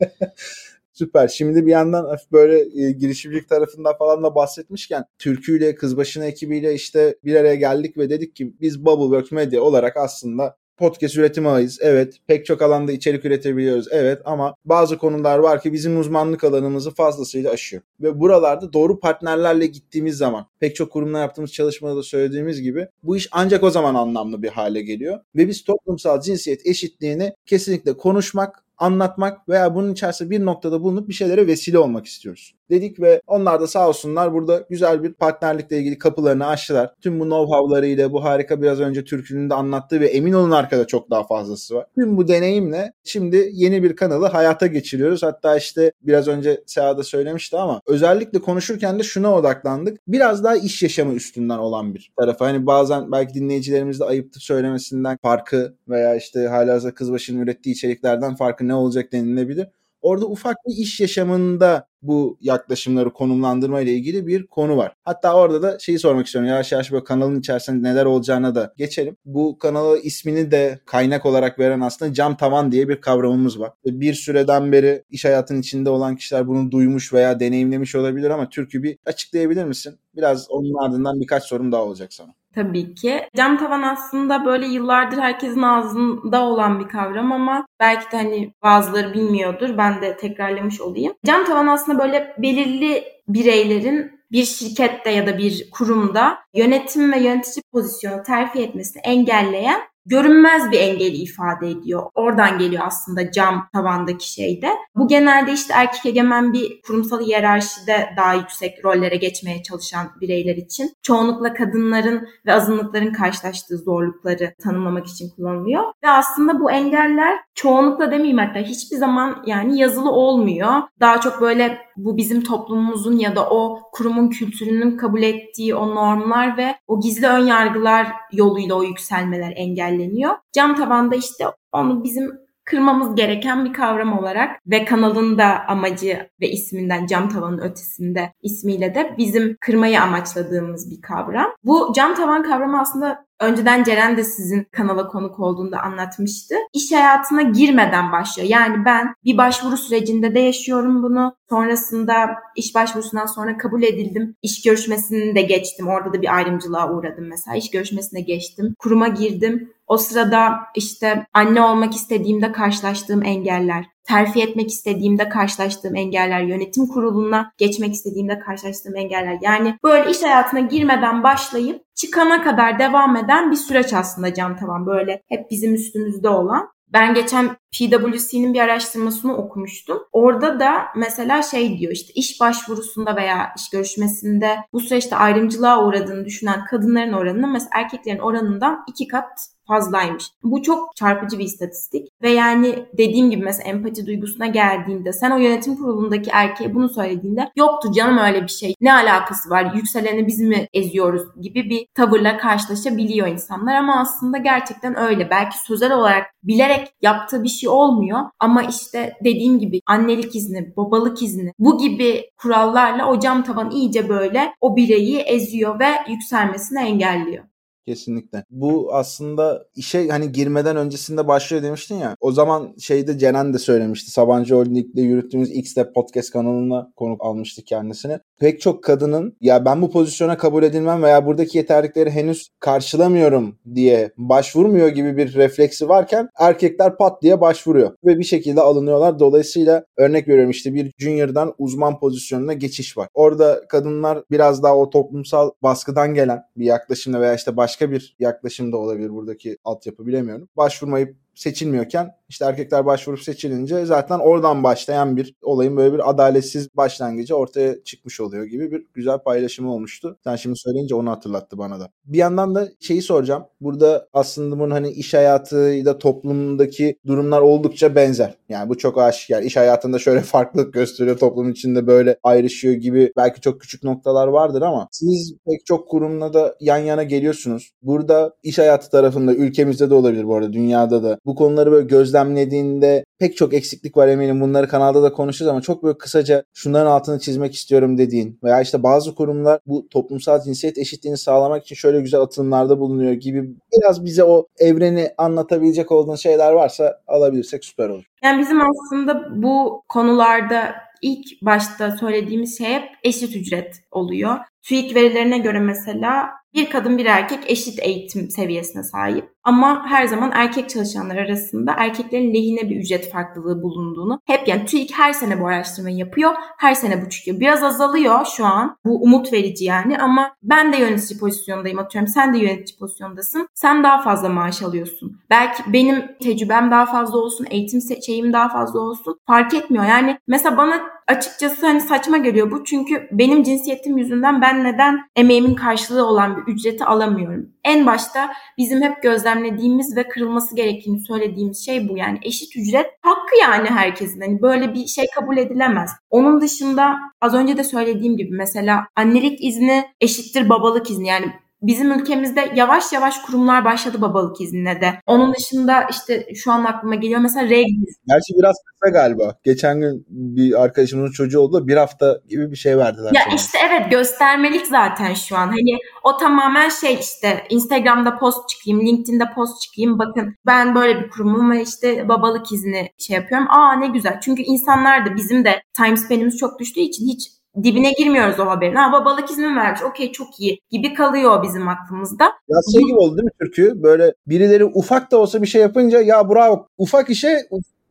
Süper. 1.00 1.28
Şimdi 1.28 1.66
bir 1.66 1.70
yandan 1.70 2.04
hafif 2.04 2.32
böyle 2.32 2.82
e, 2.82 2.92
girişimcilik 2.92 3.48
tarafından 3.48 3.96
falan 3.98 4.22
da 4.22 4.34
bahsetmişken 4.34 5.04
Türküyle, 5.18 5.74
Kızbaşı'nın 5.74 6.24
ekibiyle 6.24 6.74
işte 6.74 7.18
bir 7.24 7.34
araya 7.34 7.54
geldik 7.54 7.96
ve 7.98 8.10
dedik 8.10 8.36
ki 8.36 8.54
biz 8.60 8.84
Bubbleworks 8.84 9.32
Media 9.32 9.62
olarak 9.62 9.96
aslında 9.96 10.56
podcast 10.76 11.16
üretimi 11.16 11.48
ağıyız. 11.48 11.78
Evet 11.82 12.16
pek 12.26 12.46
çok 12.46 12.62
alanda 12.62 12.92
içerik 12.92 13.24
üretebiliyoruz. 13.24 13.86
Evet 13.90 14.22
ama 14.24 14.54
bazı 14.64 14.98
konular 14.98 15.38
var 15.38 15.62
ki 15.62 15.72
bizim 15.72 16.00
uzmanlık 16.00 16.44
alanımızı 16.44 16.90
fazlasıyla 16.90 17.50
aşıyor. 17.50 17.82
Ve 18.00 18.20
buralarda 18.20 18.72
doğru 18.72 19.00
partnerlerle 19.00 19.66
gittiğimiz 19.66 20.16
zaman 20.16 20.46
pek 20.60 20.76
çok 20.76 20.92
kurumla 20.92 21.18
yaptığımız 21.18 21.52
çalışmada 21.52 21.96
da 21.96 22.02
söylediğimiz 22.02 22.62
gibi 22.62 22.88
bu 23.02 23.16
iş 23.16 23.28
ancak 23.32 23.62
o 23.62 23.70
zaman 23.70 23.94
anlamlı 23.94 24.42
bir 24.42 24.48
hale 24.48 24.82
geliyor. 24.82 25.20
Ve 25.36 25.48
biz 25.48 25.64
toplumsal 25.64 26.20
cinsiyet 26.20 26.66
eşitliğini 26.66 27.32
kesinlikle 27.46 27.96
konuşmak, 27.96 28.64
anlatmak 28.80 29.48
veya 29.48 29.74
bunun 29.74 29.92
içerisinde 29.92 30.30
bir 30.30 30.44
noktada 30.44 30.82
bulunup 30.82 31.08
bir 31.08 31.14
şeylere 31.14 31.46
vesile 31.46 31.78
olmak 31.78 32.06
istiyoruz. 32.06 32.54
Dedik 32.70 33.00
ve 33.00 33.22
onlar 33.26 33.60
da 33.60 33.66
sağ 33.66 33.88
olsunlar 33.88 34.32
burada 34.32 34.64
güzel 34.70 35.02
bir 35.02 35.12
partnerlikle 35.12 35.78
ilgili 35.78 35.98
kapılarını 35.98 36.46
açtılar. 36.46 36.94
Tüm 37.00 37.20
bu 37.20 37.24
know-how'larıyla 37.24 38.12
bu 38.12 38.24
harika 38.24 38.62
biraz 38.62 38.80
önce 38.80 39.04
Türk'ünün 39.04 39.50
de 39.50 39.54
anlattığı 39.54 40.00
ve 40.00 40.06
emin 40.06 40.32
olun 40.32 40.50
arkada 40.50 40.86
çok 40.86 41.10
daha 41.10 41.24
fazlası 41.26 41.74
var. 41.74 41.86
Tüm 41.94 42.16
bu 42.16 42.28
deneyimle 42.28 42.92
şimdi 43.04 43.50
yeni 43.52 43.82
bir 43.82 43.96
kanalı 43.96 44.26
hayata 44.26 44.66
geçiriyoruz. 44.66 45.22
Hatta 45.22 45.56
işte 45.56 45.92
biraz 46.02 46.28
önce 46.28 46.62
Seha 46.66 46.98
da 46.98 47.02
söylemişti 47.02 47.56
ama 47.56 47.80
özellikle 47.86 48.38
konuşurken 48.38 48.98
de 48.98 49.02
şuna 49.02 49.34
odaklandık. 49.34 49.98
Biraz 50.08 50.44
daha 50.44 50.56
iş 50.56 50.82
yaşamı 50.82 51.14
üstünden 51.14 51.58
olan 51.58 51.94
bir 51.94 52.12
tarafı. 52.18 52.44
Hani 52.44 52.66
bazen 52.66 53.12
belki 53.12 53.34
dinleyicilerimiz 53.34 54.00
de 54.00 54.04
ayıptır 54.04 54.40
söylemesinden 54.40 55.16
farkı 55.22 55.74
veya 55.88 56.16
işte 56.16 56.46
hala 56.46 56.94
kızbaşının 56.94 57.42
ürettiği 57.42 57.74
içeriklerden 57.74 58.34
farkı 58.34 58.68
ne 58.68 58.74
olacak 58.74 59.12
denilebilir. 59.12 59.66
Orada 60.02 60.26
ufak 60.26 60.56
bir 60.68 60.82
iş 60.82 61.00
yaşamında 61.00 61.86
bu 62.02 62.38
yaklaşımları 62.40 63.12
konumlandırma 63.12 63.80
ile 63.80 63.92
ilgili 63.92 64.26
bir 64.26 64.46
konu 64.46 64.76
var. 64.76 64.94
Hatta 65.04 65.34
orada 65.34 65.62
da 65.62 65.78
şeyi 65.78 65.98
sormak 65.98 66.26
istiyorum. 66.26 66.50
Yavaş 66.50 66.72
yavaş 66.72 66.92
böyle 66.92 67.04
kanalın 67.04 67.40
içerisinde 67.40 67.88
neler 67.88 68.04
olacağına 68.04 68.54
da 68.54 68.74
geçelim. 68.76 69.16
Bu 69.24 69.58
kanala 69.58 69.98
ismini 69.98 70.50
de 70.50 70.80
kaynak 70.86 71.26
olarak 71.26 71.58
veren 71.58 71.80
aslında 71.80 72.14
cam 72.14 72.36
tavan 72.36 72.72
diye 72.72 72.88
bir 72.88 73.00
kavramımız 73.00 73.60
var. 73.60 73.72
Bir 73.86 74.14
süreden 74.14 74.72
beri 74.72 75.04
iş 75.10 75.24
hayatının 75.24 75.60
içinde 75.60 75.90
olan 75.90 76.16
kişiler 76.16 76.48
bunu 76.48 76.70
duymuş 76.70 77.12
veya 77.12 77.40
deneyimlemiş 77.40 77.94
olabilir 77.94 78.30
ama 78.30 78.48
Türk'ü 78.48 78.82
bir 78.82 78.98
açıklayabilir 79.06 79.64
misin? 79.64 79.98
Biraz 80.16 80.50
onun 80.50 80.84
ardından 80.84 81.20
birkaç 81.20 81.44
sorum 81.44 81.72
daha 81.72 81.82
olacak 81.84 82.12
sana. 82.12 82.34
Tabii 82.54 82.94
ki. 82.94 83.28
Cam 83.36 83.58
tavan 83.58 83.82
aslında 83.82 84.44
böyle 84.44 84.66
yıllardır 84.66 85.18
herkesin 85.18 85.62
ağzında 85.62 86.44
olan 86.44 86.80
bir 86.80 86.88
kavram 86.88 87.32
ama 87.32 87.66
belki 87.80 88.12
de 88.12 88.16
hani 88.16 88.52
bazıları 88.62 89.14
bilmiyordur. 89.14 89.78
Ben 89.78 90.02
de 90.02 90.16
tekrarlamış 90.16 90.80
olayım. 90.80 91.14
Cam 91.26 91.44
tavan 91.44 91.66
aslında 91.66 91.98
böyle 91.98 92.34
belirli 92.38 93.04
bireylerin 93.28 94.20
bir 94.32 94.44
şirkette 94.44 95.10
ya 95.10 95.26
da 95.26 95.38
bir 95.38 95.70
kurumda 95.70 96.38
yönetim 96.54 97.12
ve 97.12 97.18
yönetici 97.20 97.62
pozisyonu 97.72 98.22
terfi 98.22 98.62
etmesini 98.62 99.02
engelleyen 99.02 99.80
görünmez 100.06 100.70
bir 100.70 100.80
engeli 100.80 101.16
ifade 101.16 101.70
ediyor. 101.70 102.02
Oradan 102.14 102.58
geliyor 102.58 102.82
aslında 102.86 103.30
cam 103.30 103.68
tavandaki 103.72 104.32
şeyde. 104.32 104.68
Bu 104.96 105.08
genelde 105.08 105.52
işte 105.52 105.74
erkek 105.76 106.06
egemen 106.06 106.52
bir 106.52 106.82
kurumsal 106.82 107.20
hiyerarşide 107.20 108.10
daha 108.16 108.34
yüksek 108.34 108.84
rollere 108.84 109.16
geçmeye 109.16 109.62
çalışan 109.62 110.06
bireyler 110.20 110.56
için. 110.56 110.90
Çoğunlukla 111.02 111.54
kadınların 111.54 112.28
ve 112.46 112.52
azınlıkların 112.52 113.12
karşılaştığı 113.12 113.78
zorlukları 113.78 114.54
tanımlamak 114.62 115.06
için 115.06 115.30
kullanılıyor. 115.36 115.82
Ve 116.04 116.10
aslında 116.10 116.60
bu 116.60 116.70
engeller 116.70 117.38
çoğunlukla 117.54 118.10
demeyeyim 118.10 118.38
hatta 118.38 118.60
hiçbir 118.60 118.96
zaman 118.96 119.42
yani 119.46 119.78
yazılı 119.78 120.10
olmuyor. 120.10 120.70
Daha 121.00 121.20
çok 121.20 121.40
böyle 121.40 121.78
bu 121.96 122.16
bizim 122.16 122.42
toplumumuzun 122.42 123.18
ya 123.18 123.36
da 123.36 123.50
o 123.50 123.78
kurumun 123.92 124.28
kültürünün 124.28 124.96
kabul 124.96 125.22
ettiği 125.22 125.74
o 125.74 125.94
normlar 125.94 126.56
ve 126.56 126.74
o 126.88 127.00
gizli 127.00 127.26
ön 127.26 127.46
yargılar 127.46 128.06
yoluyla 128.32 128.74
o 128.74 128.82
yükselmeler 128.82 129.52
engelleniyor. 129.90 130.34
Cam 130.52 130.76
tabanda 130.76 131.16
işte 131.16 131.44
onu 131.72 132.04
bizim 132.04 132.30
kırmamız 132.64 133.14
gereken 133.14 133.64
bir 133.64 133.72
kavram 133.72 134.18
olarak 134.18 134.60
ve 134.66 134.84
kanalın 134.84 135.38
da 135.38 135.64
amacı 135.68 136.30
ve 136.40 136.50
isminden 136.50 137.06
cam 137.06 137.28
tavanın 137.28 137.58
ötesinde 137.58 138.32
ismiyle 138.42 138.94
de 138.94 139.14
bizim 139.18 139.56
kırmayı 139.60 140.02
amaçladığımız 140.02 140.90
bir 140.90 141.00
kavram. 141.00 141.52
Bu 141.64 141.92
cam 141.96 142.14
tavan 142.14 142.42
kavramı 142.42 142.80
aslında 142.80 143.26
önceden 143.40 143.84
Ceren 143.84 144.16
de 144.16 144.24
sizin 144.24 144.64
kanala 144.64 145.08
konuk 145.08 145.40
olduğunda 145.40 145.80
anlatmıştı. 145.80 146.54
İş 146.72 146.92
hayatına 146.92 147.42
girmeden 147.42 148.12
başlıyor. 148.12 148.48
Yani 148.48 148.84
ben 148.84 149.14
bir 149.24 149.38
başvuru 149.38 149.76
sürecinde 149.76 150.34
de 150.34 150.40
yaşıyorum 150.40 151.02
bunu. 151.02 151.36
Sonrasında 151.50 152.28
iş 152.56 152.74
başvurusundan 152.74 153.26
sonra 153.26 153.56
kabul 153.56 153.82
edildim. 153.82 154.36
İş 154.42 154.62
görüşmesini 154.62 155.34
de 155.34 155.42
geçtim. 155.42 155.88
Orada 155.88 156.12
da 156.12 156.22
bir 156.22 156.36
ayrımcılığa 156.36 156.92
uğradım 156.92 157.28
mesela. 157.28 157.56
İş 157.56 157.70
görüşmesine 157.70 158.20
geçtim. 158.20 158.74
Kuruma 158.78 159.08
girdim. 159.08 159.72
O 159.90 159.98
sırada 159.98 160.58
işte 160.74 161.26
anne 161.34 161.62
olmak 161.62 161.94
istediğimde 161.94 162.52
karşılaştığım 162.52 163.24
engeller, 163.24 163.86
terfi 164.04 164.42
etmek 164.42 164.70
istediğimde 164.70 165.28
karşılaştığım 165.28 165.96
engeller, 165.96 166.40
yönetim 166.40 166.86
kuruluna 166.86 167.52
geçmek 167.58 167.94
istediğimde 167.94 168.38
karşılaştığım 168.38 168.96
engeller. 168.96 169.38
Yani 169.42 169.78
böyle 169.84 170.10
iş 170.10 170.22
hayatına 170.22 170.60
girmeden 170.60 171.22
başlayıp 171.22 171.82
çıkana 171.94 172.42
kadar 172.42 172.78
devam 172.78 173.16
eden 173.16 173.50
bir 173.50 173.56
süreç 173.56 173.92
aslında 173.92 174.34
cam 174.34 174.56
tavan. 174.56 174.86
Böyle 174.86 175.22
hep 175.28 175.50
bizim 175.50 175.74
üstümüzde 175.74 176.28
olan. 176.28 176.68
Ben 176.92 177.14
geçen 177.14 177.48
PwC'nin 177.48 178.54
bir 178.54 178.60
araştırmasını 178.60 179.36
okumuştum. 179.36 179.98
Orada 180.12 180.60
da 180.60 180.72
mesela 180.96 181.42
şey 181.42 181.78
diyor 181.78 181.92
işte 181.92 182.12
iş 182.14 182.40
başvurusunda 182.40 183.16
veya 183.16 183.52
iş 183.56 183.70
görüşmesinde 183.70 184.56
bu 184.72 184.80
süreçte 184.80 185.16
ayrımcılığa 185.16 185.86
uğradığını 185.86 186.24
düşünen 186.24 186.64
kadınların 186.64 187.12
oranının 187.12 187.52
mesela 187.52 187.70
erkeklerin 187.74 188.18
oranından 188.18 188.84
iki 188.88 189.08
kat 189.08 189.28
fazlaymış. 189.70 190.24
Bu 190.42 190.62
çok 190.62 190.96
çarpıcı 190.96 191.38
bir 191.38 191.44
istatistik 191.44 192.08
ve 192.22 192.30
yani 192.30 192.86
dediğim 192.98 193.30
gibi 193.30 193.44
mesela 193.44 193.68
empati 193.68 194.06
duygusuna 194.06 194.46
geldiğinde 194.46 195.12
sen 195.12 195.30
o 195.30 195.36
yönetim 195.36 195.76
kurulundaki 195.76 196.30
erkeğe 196.32 196.74
bunu 196.74 196.88
söylediğinde 196.88 197.50
yoktu 197.56 197.92
canım 197.92 198.18
öyle 198.18 198.42
bir 198.42 198.48
şey 198.48 198.74
ne 198.80 198.94
alakası 198.94 199.50
var 199.50 199.74
yükseleni 199.74 200.26
biz 200.26 200.40
mi 200.40 200.66
eziyoruz 200.72 201.22
gibi 201.40 201.70
bir 201.70 201.86
tavırla 201.94 202.38
karşılaşabiliyor 202.38 203.26
insanlar 203.26 203.74
ama 203.74 204.00
aslında 204.00 204.38
gerçekten 204.38 204.98
öyle. 204.98 205.30
Belki 205.30 205.58
sözel 205.58 205.92
olarak 205.92 206.26
bilerek 206.42 206.88
yaptığı 207.02 207.42
bir 207.42 207.48
şey 207.48 207.68
olmuyor 207.68 208.20
ama 208.40 208.62
işte 208.62 209.12
dediğim 209.24 209.58
gibi 209.58 209.80
annelik 209.86 210.36
izni, 210.36 210.76
babalık 210.76 211.22
izni 211.22 211.52
bu 211.58 211.78
gibi 211.78 212.30
kurallarla 212.36 213.10
o 213.10 213.20
cam 213.20 213.44
tavan 213.44 213.70
iyice 213.70 214.08
böyle 214.08 214.52
o 214.60 214.76
bireyi 214.76 215.18
eziyor 215.18 215.80
ve 215.80 215.88
yükselmesini 216.08 216.78
engelliyor. 216.78 217.49
Kesinlikle. 217.90 218.44
Bu 218.50 218.94
aslında 218.94 219.66
işe 219.74 220.08
hani 220.08 220.32
girmeden 220.32 220.76
öncesinde 220.76 221.28
başlıyor 221.28 221.62
demiştin 221.62 221.94
ya. 221.94 222.16
O 222.20 222.32
zaman 222.32 222.74
şeyde 222.78 223.18
Ceren 223.18 223.54
de 223.54 223.58
söylemişti. 223.58 224.10
Sabancı 224.10 224.54
Holding'le 224.54 224.96
yürüttüğümüz 224.96 225.50
X-Step 225.50 225.94
podcast 225.94 226.30
kanalına 226.30 226.92
konuk 226.96 227.24
almıştık 227.24 227.66
kendisini. 227.66 228.18
Pek 228.40 228.60
çok 228.60 228.84
kadının 228.84 229.36
ya 229.40 229.64
ben 229.64 229.82
bu 229.82 229.90
pozisyona 229.90 230.36
kabul 230.36 230.62
edilmem 230.62 231.02
veya 231.02 231.26
buradaki 231.26 231.58
yeterlikleri 231.58 232.10
henüz 232.10 232.48
karşılamıyorum 232.60 233.58
diye 233.74 234.10
başvurmuyor 234.16 234.88
gibi 234.88 235.16
bir 235.16 235.34
refleksi 235.34 235.88
varken 235.88 236.28
erkekler 236.38 236.96
pat 236.96 237.22
diye 237.22 237.40
başvuruyor 237.40 237.90
ve 238.04 238.18
bir 238.18 238.24
şekilde 238.24 238.60
alınıyorlar. 238.60 239.18
Dolayısıyla 239.18 239.84
örnek 239.96 240.28
veriyorum 240.28 240.50
işte 240.50 240.74
bir 240.74 240.92
junior'dan 240.98 241.54
uzman 241.58 241.98
pozisyonuna 241.98 242.52
geçiş 242.52 242.96
var. 242.96 243.08
Orada 243.14 243.60
kadınlar 243.68 244.22
biraz 244.30 244.62
daha 244.62 244.76
o 244.76 244.90
toplumsal 244.90 245.50
baskıdan 245.62 246.14
gelen 246.14 246.42
bir 246.56 246.64
yaklaşımla 246.64 247.20
veya 247.20 247.34
işte 247.34 247.56
başka 247.56 247.90
bir 247.90 248.16
yaklaşım 248.18 248.72
da 248.72 248.76
olabilir 248.76 249.10
buradaki 249.10 249.56
altyapı 249.64 250.06
bilemiyorum. 250.06 250.48
Başvurmayıp 250.56 251.16
seçilmiyorken 251.40 252.10
işte 252.28 252.44
erkekler 252.44 252.86
başvurup 252.86 253.20
seçilince 253.20 253.86
zaten 253.86 254.18
oradan 254.18 254.62
başlayan 254.62 255.16
bir 255.16 255.34
olayın 255.42 255.76
böyle 255.76 255.94
bir 255.94 256.10
adaletsiz 256.10 256.68
başlangıcı 256.76 257.36
ortaya 257.36 257.84
çıkmış 257.84 258.20
oluyor 258.20 258.44
gibi 258.44 258.70
bir 258.70 258.86
güzel 258.94 259.18
paylaşımı 259.18 259.74
olmuştu. 259.74 260.18
Sen 260.24 260.36
şimdi 260.36 260.56
söyleyince 260.58 260.94
onu 260.94 261.10
hatırlattı 261.10 261.58
bana 261.58 261.80
da. 261.80 261.90
Bir 262.04 262.18
yandan 262.18 262.54
da 262.54 262.68
şeyi 262.80 263.02
soracağım. 263.02 263.44
Burada 263.60 264.08
aslında 264.12 264.58
bunun 264.58 264.70
hani 264.70 264.90
iş 264.90 265.14
hayatıyla 265.14 265.98
toplumdaki 265.98 266.96
durumlar 267.06 267.40
oldukça 267.40 267.94
benzer. 267.94 268.34
Yani 268.48 268.68
bu 268.68 268.78
çok 268.78 268.98
aşikar. 268.98 269.42
İş 269.42 269.56
hayatında 269.56 269.98
şöyle 269.98 270.20
farklılık 270.30 270.72
gösteriyor. 270.72 271.18
Toplum 271.18 271.50
içinde 271.50 271.86
böyle 271.86 272.16
ayrışıyor 272.22 272.74
gibi 272.74 273.12
belki 273.16 273.40
çok 273.40 273.60
küçük 273.60 273.82
noktalar 273.82 274.28
vardır 274.28 274.62
ama 274.62 274.88
siz 274.90 275.34
pek 275.46 275.66
çok 275.66 275.88
kurumla 275.88 276.34
da 276.34 276.56
yan 276.60 276.78
yana 276.78 277.02
geliyorsunuz. 277.02 277.70
Burada 277.82 278.34
iş 278.42 278.58
hayatı 278.58 278.90
tarafında 278.90 279.34
ülkemizde 279.34 279.90
de 279.90 279.94
olabilir 279.94 280.24
bu 280.24 280.36
arada 280.36 280.52
dünyada 280.52 281.02
da 281.02 281.18
bu 281.26 281.29
konuları 281.34 281.72
böyle 281.72 281.86
gözlemlediğinde 281.86 283.04
pek 283.18 283.36
çok 283.36 283.54
eksiklik 283.54 283.96
var 283.96 284.08
eminim. 284.08 284.40
Bunları 284.40 284.68
kanalda 284.68 285.02
da 285.02 285.12
konuşacağız 285.12 285.50
ama 285.50 285.60
çok 285.60 285.82
böyle 285.82 285.98
kısaca 285.98 286.44
şunların 286.54 286.90
altını 286.90 287.18
çizmek 287.18 287.54
istiyorum 287.54 287.98
dediğin 287.98 288.38
veya 288.44 288.60
işte 288.60 288.82
bazı 288.82 289.14
kurumlar 289.14 289.60
bu 289.66 289.88
toplumsal 289.88 290.42
cinsiyet 290.42 290.78
eşitliğini 290.78 291.18
sağlamak 291.18 291.62
için 291.62 291.76
şöyle 291.76 292.00
güzel 292.00 292.20
atılımlarda 292.20 292.80
bulunuyor 292.80 293.12
gibi 293.12 293.48
biraz 293.78 294.04
bize 294.04 294.24
o 294.24 294.46
evreni 294.58 295.10
anlatabilecek 295.18 295.92
olduğun 295.92 296.16
şeyler 296.16 296.52
varsa 296.52 297.00
alabilirsek 297.06 297.64
süper 297.64 297.88
olur. 297.88 298.04
Yani 298.24 298.40
bizim 298.40 298.60
aslında 298.60 299.42
bu 299.42 299.82
konularda 299.88 300.74
ilk 301.02 301.42
başta 301.42 301.96
söylediğimiz 301.96 302.58
şey 302.58 302.66
hep 302.66 302.82
eşit 303.04 303.36
ücret 303.36 303.76
oluyor. 303.90 304.36
TÜİK 304.62 304.94
verilerine 304.94 305.38
göre 305.38 305.60
mesela 305.60 306.30
bir 306.54 306.70
kadın 306.70 306.98
bir 306.98 307.06
erkek 307.06 307.50
eşit 307.50 307.78
eğitim 307.82 308.30
seviyesine 308.30 308.82
sahip. 308.82 309.30
Ama 309.44 309.86
her 309.86 310.06
zaman 310.06 310.30
erkek 310.34 310.70
çalışanlar 310.70 311.16
arasında 311.16 311.74
erkeklerin 311.76 312.34
lehine 312.34 312.70
bir 312.70 312.76
ücret 312.76 313.12
farklılığı 313.12 313.62
bulunduğunu 313.62 314.20
hep 314.26 314.48
yani 314.48 314.64
TÜİK 314.64 314.98
her 314.98 315.12
sene 315.12 315.40
bu 315.40 315.46
araştırmayı 315.46 315.96
yapıyor. 315.96 316.34
Her 316.58 316.74
sene 316.74 317.02
bu 317.02 317.08
çıkıyor. 317.08 317.40
Biraz 317.40 317.62
azalıyor 317.62 318.24
şu 318.24 318.44
an. 318.44 318.76
Bu 318.84 319.02
umut 319.02 319.32
verici 319.32 319.64
yani 319.64 319.98
ama 319.98 320.32
ben 320.42 320.72
de 320.72 320.76
yönetici 320.76 321.20
pozisyondayım 321.20 321.78
atıyorum. 321.78 322.08
Sen 322.08 322.34
de 322.34 322.38
yönetici 322.38 322.78
pozisyondasın. 322.78 323.48
Sen 323.54 323.82
daha 323.82 324.02
fazla 324.02 324.28
maaş 324.28 324.62
alıyorsun. 324.62 325.20
Belki 325.30 325.62
benim 325.72 326.16
tecrübem 326.22 326.70
daha 326.70 326.86
fazla 326.86 327.18
olsun, 327.18 327.46
eğitim 327.50 327.80
şeyim 328.06 328.32
daha 328.32 328.48
fazla 328.48 328.80
olsun. 328.80 329.18
Fark 329.26 329.54
etmiyor. 329.54 329.84
Yani 329.84 330.18
mesela 330.26 330.56
bana 330.56 330.80
açıkçası 331.10 331.66
hani 331.66 331.80
saçma 331.80 332.16
geliyor 332.16 332.50
bu. 332.50 332.64
Çünkü 332.64 333.08
benim 333.12 333.42
cinsiyetim 333.42 333.98
yüzünden 333.98 334.42
ben 334.42 334.64
neden 334.64 335.00
emeğimin 335.16 335.54
karşılığı 335.54 336.06
olan 336.06 336.36
bir 336.36 336.39
ücreti 336.46 336.84
alamıyorum? 336.84 337.52
En 337.64 337.86
başta 337.86 338.32
bizim 338.58 338.82
hep 338.82 339.02
gözlemlediğimiz 339.02 339.96
ve 339.96 340.08
kırılması 340.08 340.56
gerektiğini 340.56 341.00
söylediğimiz 341.00 341.66
şey 341.66 341.88
bu. 341.88 341.96
Yani 341.96 342.18
eşit 342.22 342.56
ücret 342.56 342.86
hakkı 343.02 343.36
yani 343.40 343.68
herkesin. 343.68 344.20
Hani 344.20 344.42
böyle 344.42 344.74
bir 344.74 344.86
şey 344.86 345.06
kabul 345.14 345.36
edilemez. 345.36 345.90
Onun 346.10 346.40
dışında 346.40 346.96
az 347.20 347.34
önce 347.34 347.56
de 347.56 347.64
söylediğim 347.64 348.16
gibi 348.16 348.36
mesela 348.36 348.86
annelik 348.96 349.44
izni 349.44 349.84
eşittir 350.00 350.48
babalık 350.48 350.90
izni. 350.90 351.08
Yani 351.08 351.32
bizim 351.62 351.92
ülkemizde 351.92 352.52
yavaş 352.54 352.92
yavaş 352.92 353.18
kurumlar 353.18 353.64
başladı 353.64 354.00
babalık 354.00 354.40
iznine 354.40 354.80
de. 354.80 354.94
Onun 355.06 355.34
dışında 355.34 355.86
işte 355.90 356.26
şu 356.34 356.52
an 356.52 356.64
aklıma 356.64 356.94
geliyor 356.94 357.20
mesela 357.20 357.50
regl. 357.50 357.70
Gerçi 358.08 358.34
biraz 358.38 358.56
kısa 358.66 358.92
galiba. 358.92 359.34
Geçen 359.44 359.80
gün 359.80 360.06
bir 360.08 360.62
arkadaşımızın 360.62 361.12
çocuğu 361.12 361.40
oldu 361.40 361.68
bir 361.68 361.76
hafta 361.76 362.20
gibi 362.28 362.50
bir 362.50 362.56
şey 362.56 362.78
verdiler. 362.78 363.12
Ya 363.14 363.22
sana. 363.24 363.34
işte 363.34 363.58
evet 363.68 363.90
göstermelik 363.90 364.66
zaten 364.66 365.14
şu 365.14 365.36
an. 365.36 365.46
Hani 365.46 365.78
o 366.04 366.16
tamamen 366.16 366.68
şey 366.68 366.94
işte 366.94 367.44
Instagram'da 367.50 368.18
post 368.18 368.48
çıkayım, 368.48 368.80
LinkedIn'de 368.80 369.24
post 369.34 369.62
çıkayım. 369.62 369.98
Bakın 369.98 370.34
ben 370.46 370.74
böyle 370.74 371.00
bir 371.00 371.10
kurumum 371.10 371.50
ve 371.50 371.62
işte 371.62 372.08
babalık 372.08 372.52
izni 372.52 372.88
şey 372.98 373.16
yapıyorum. 373.16 373.46
Aa 373.50 373.72
ne 373.72 373.86
güzel. 373.86 374.20
Çünkü 374.20 374.42
insanlar 374.42 375.06
da 375.06 375.16
bizim 375.16 375.44
de 375.44 375.62
time 375.76 375.96
span'imiz 375.96 376.36
çok 376.36 376.58
düştüğü 376.58 376.80
için 376.80 377.06
hiç 377.06 377.39
dibine 377.62 377.92
girmiyoruz 377.92 378.40
o 378.40 378.46
haberin. 378.46 378.74
Ha 378.74 378.92
babalık 378.92 379.30
izni 379.30 379.56
vermiş 379.56 379.82
okey 379.82 380.12
çok 380.12 380.40
iyi 380.40 380.60
gibi 380.70 380.94
kalıyor 380.94 381.42
bizim 381.42 381.68
aklımızda. 381.68 382.24
Ya 382.24 382.56
şey 382.72 382.82
gibi 382.82 382.98
oldu 382.98 383.16
değil 383.16 383.24
mi 383.24 383.30
Türkü? 383.40 383.82
Böyle 383.82 384.12
birileri 384.26 384.64
ufak 384.64 385.10
da 385.10 385.18
olsa 385.18 385.42
bir 385.42 385.46
şey 385.46 385.62
yapınca 385.62 386.00
ya 386.00 386.28
bravo 386.28 386.66
ufak 386.78 387.10
işe 387.10 387.36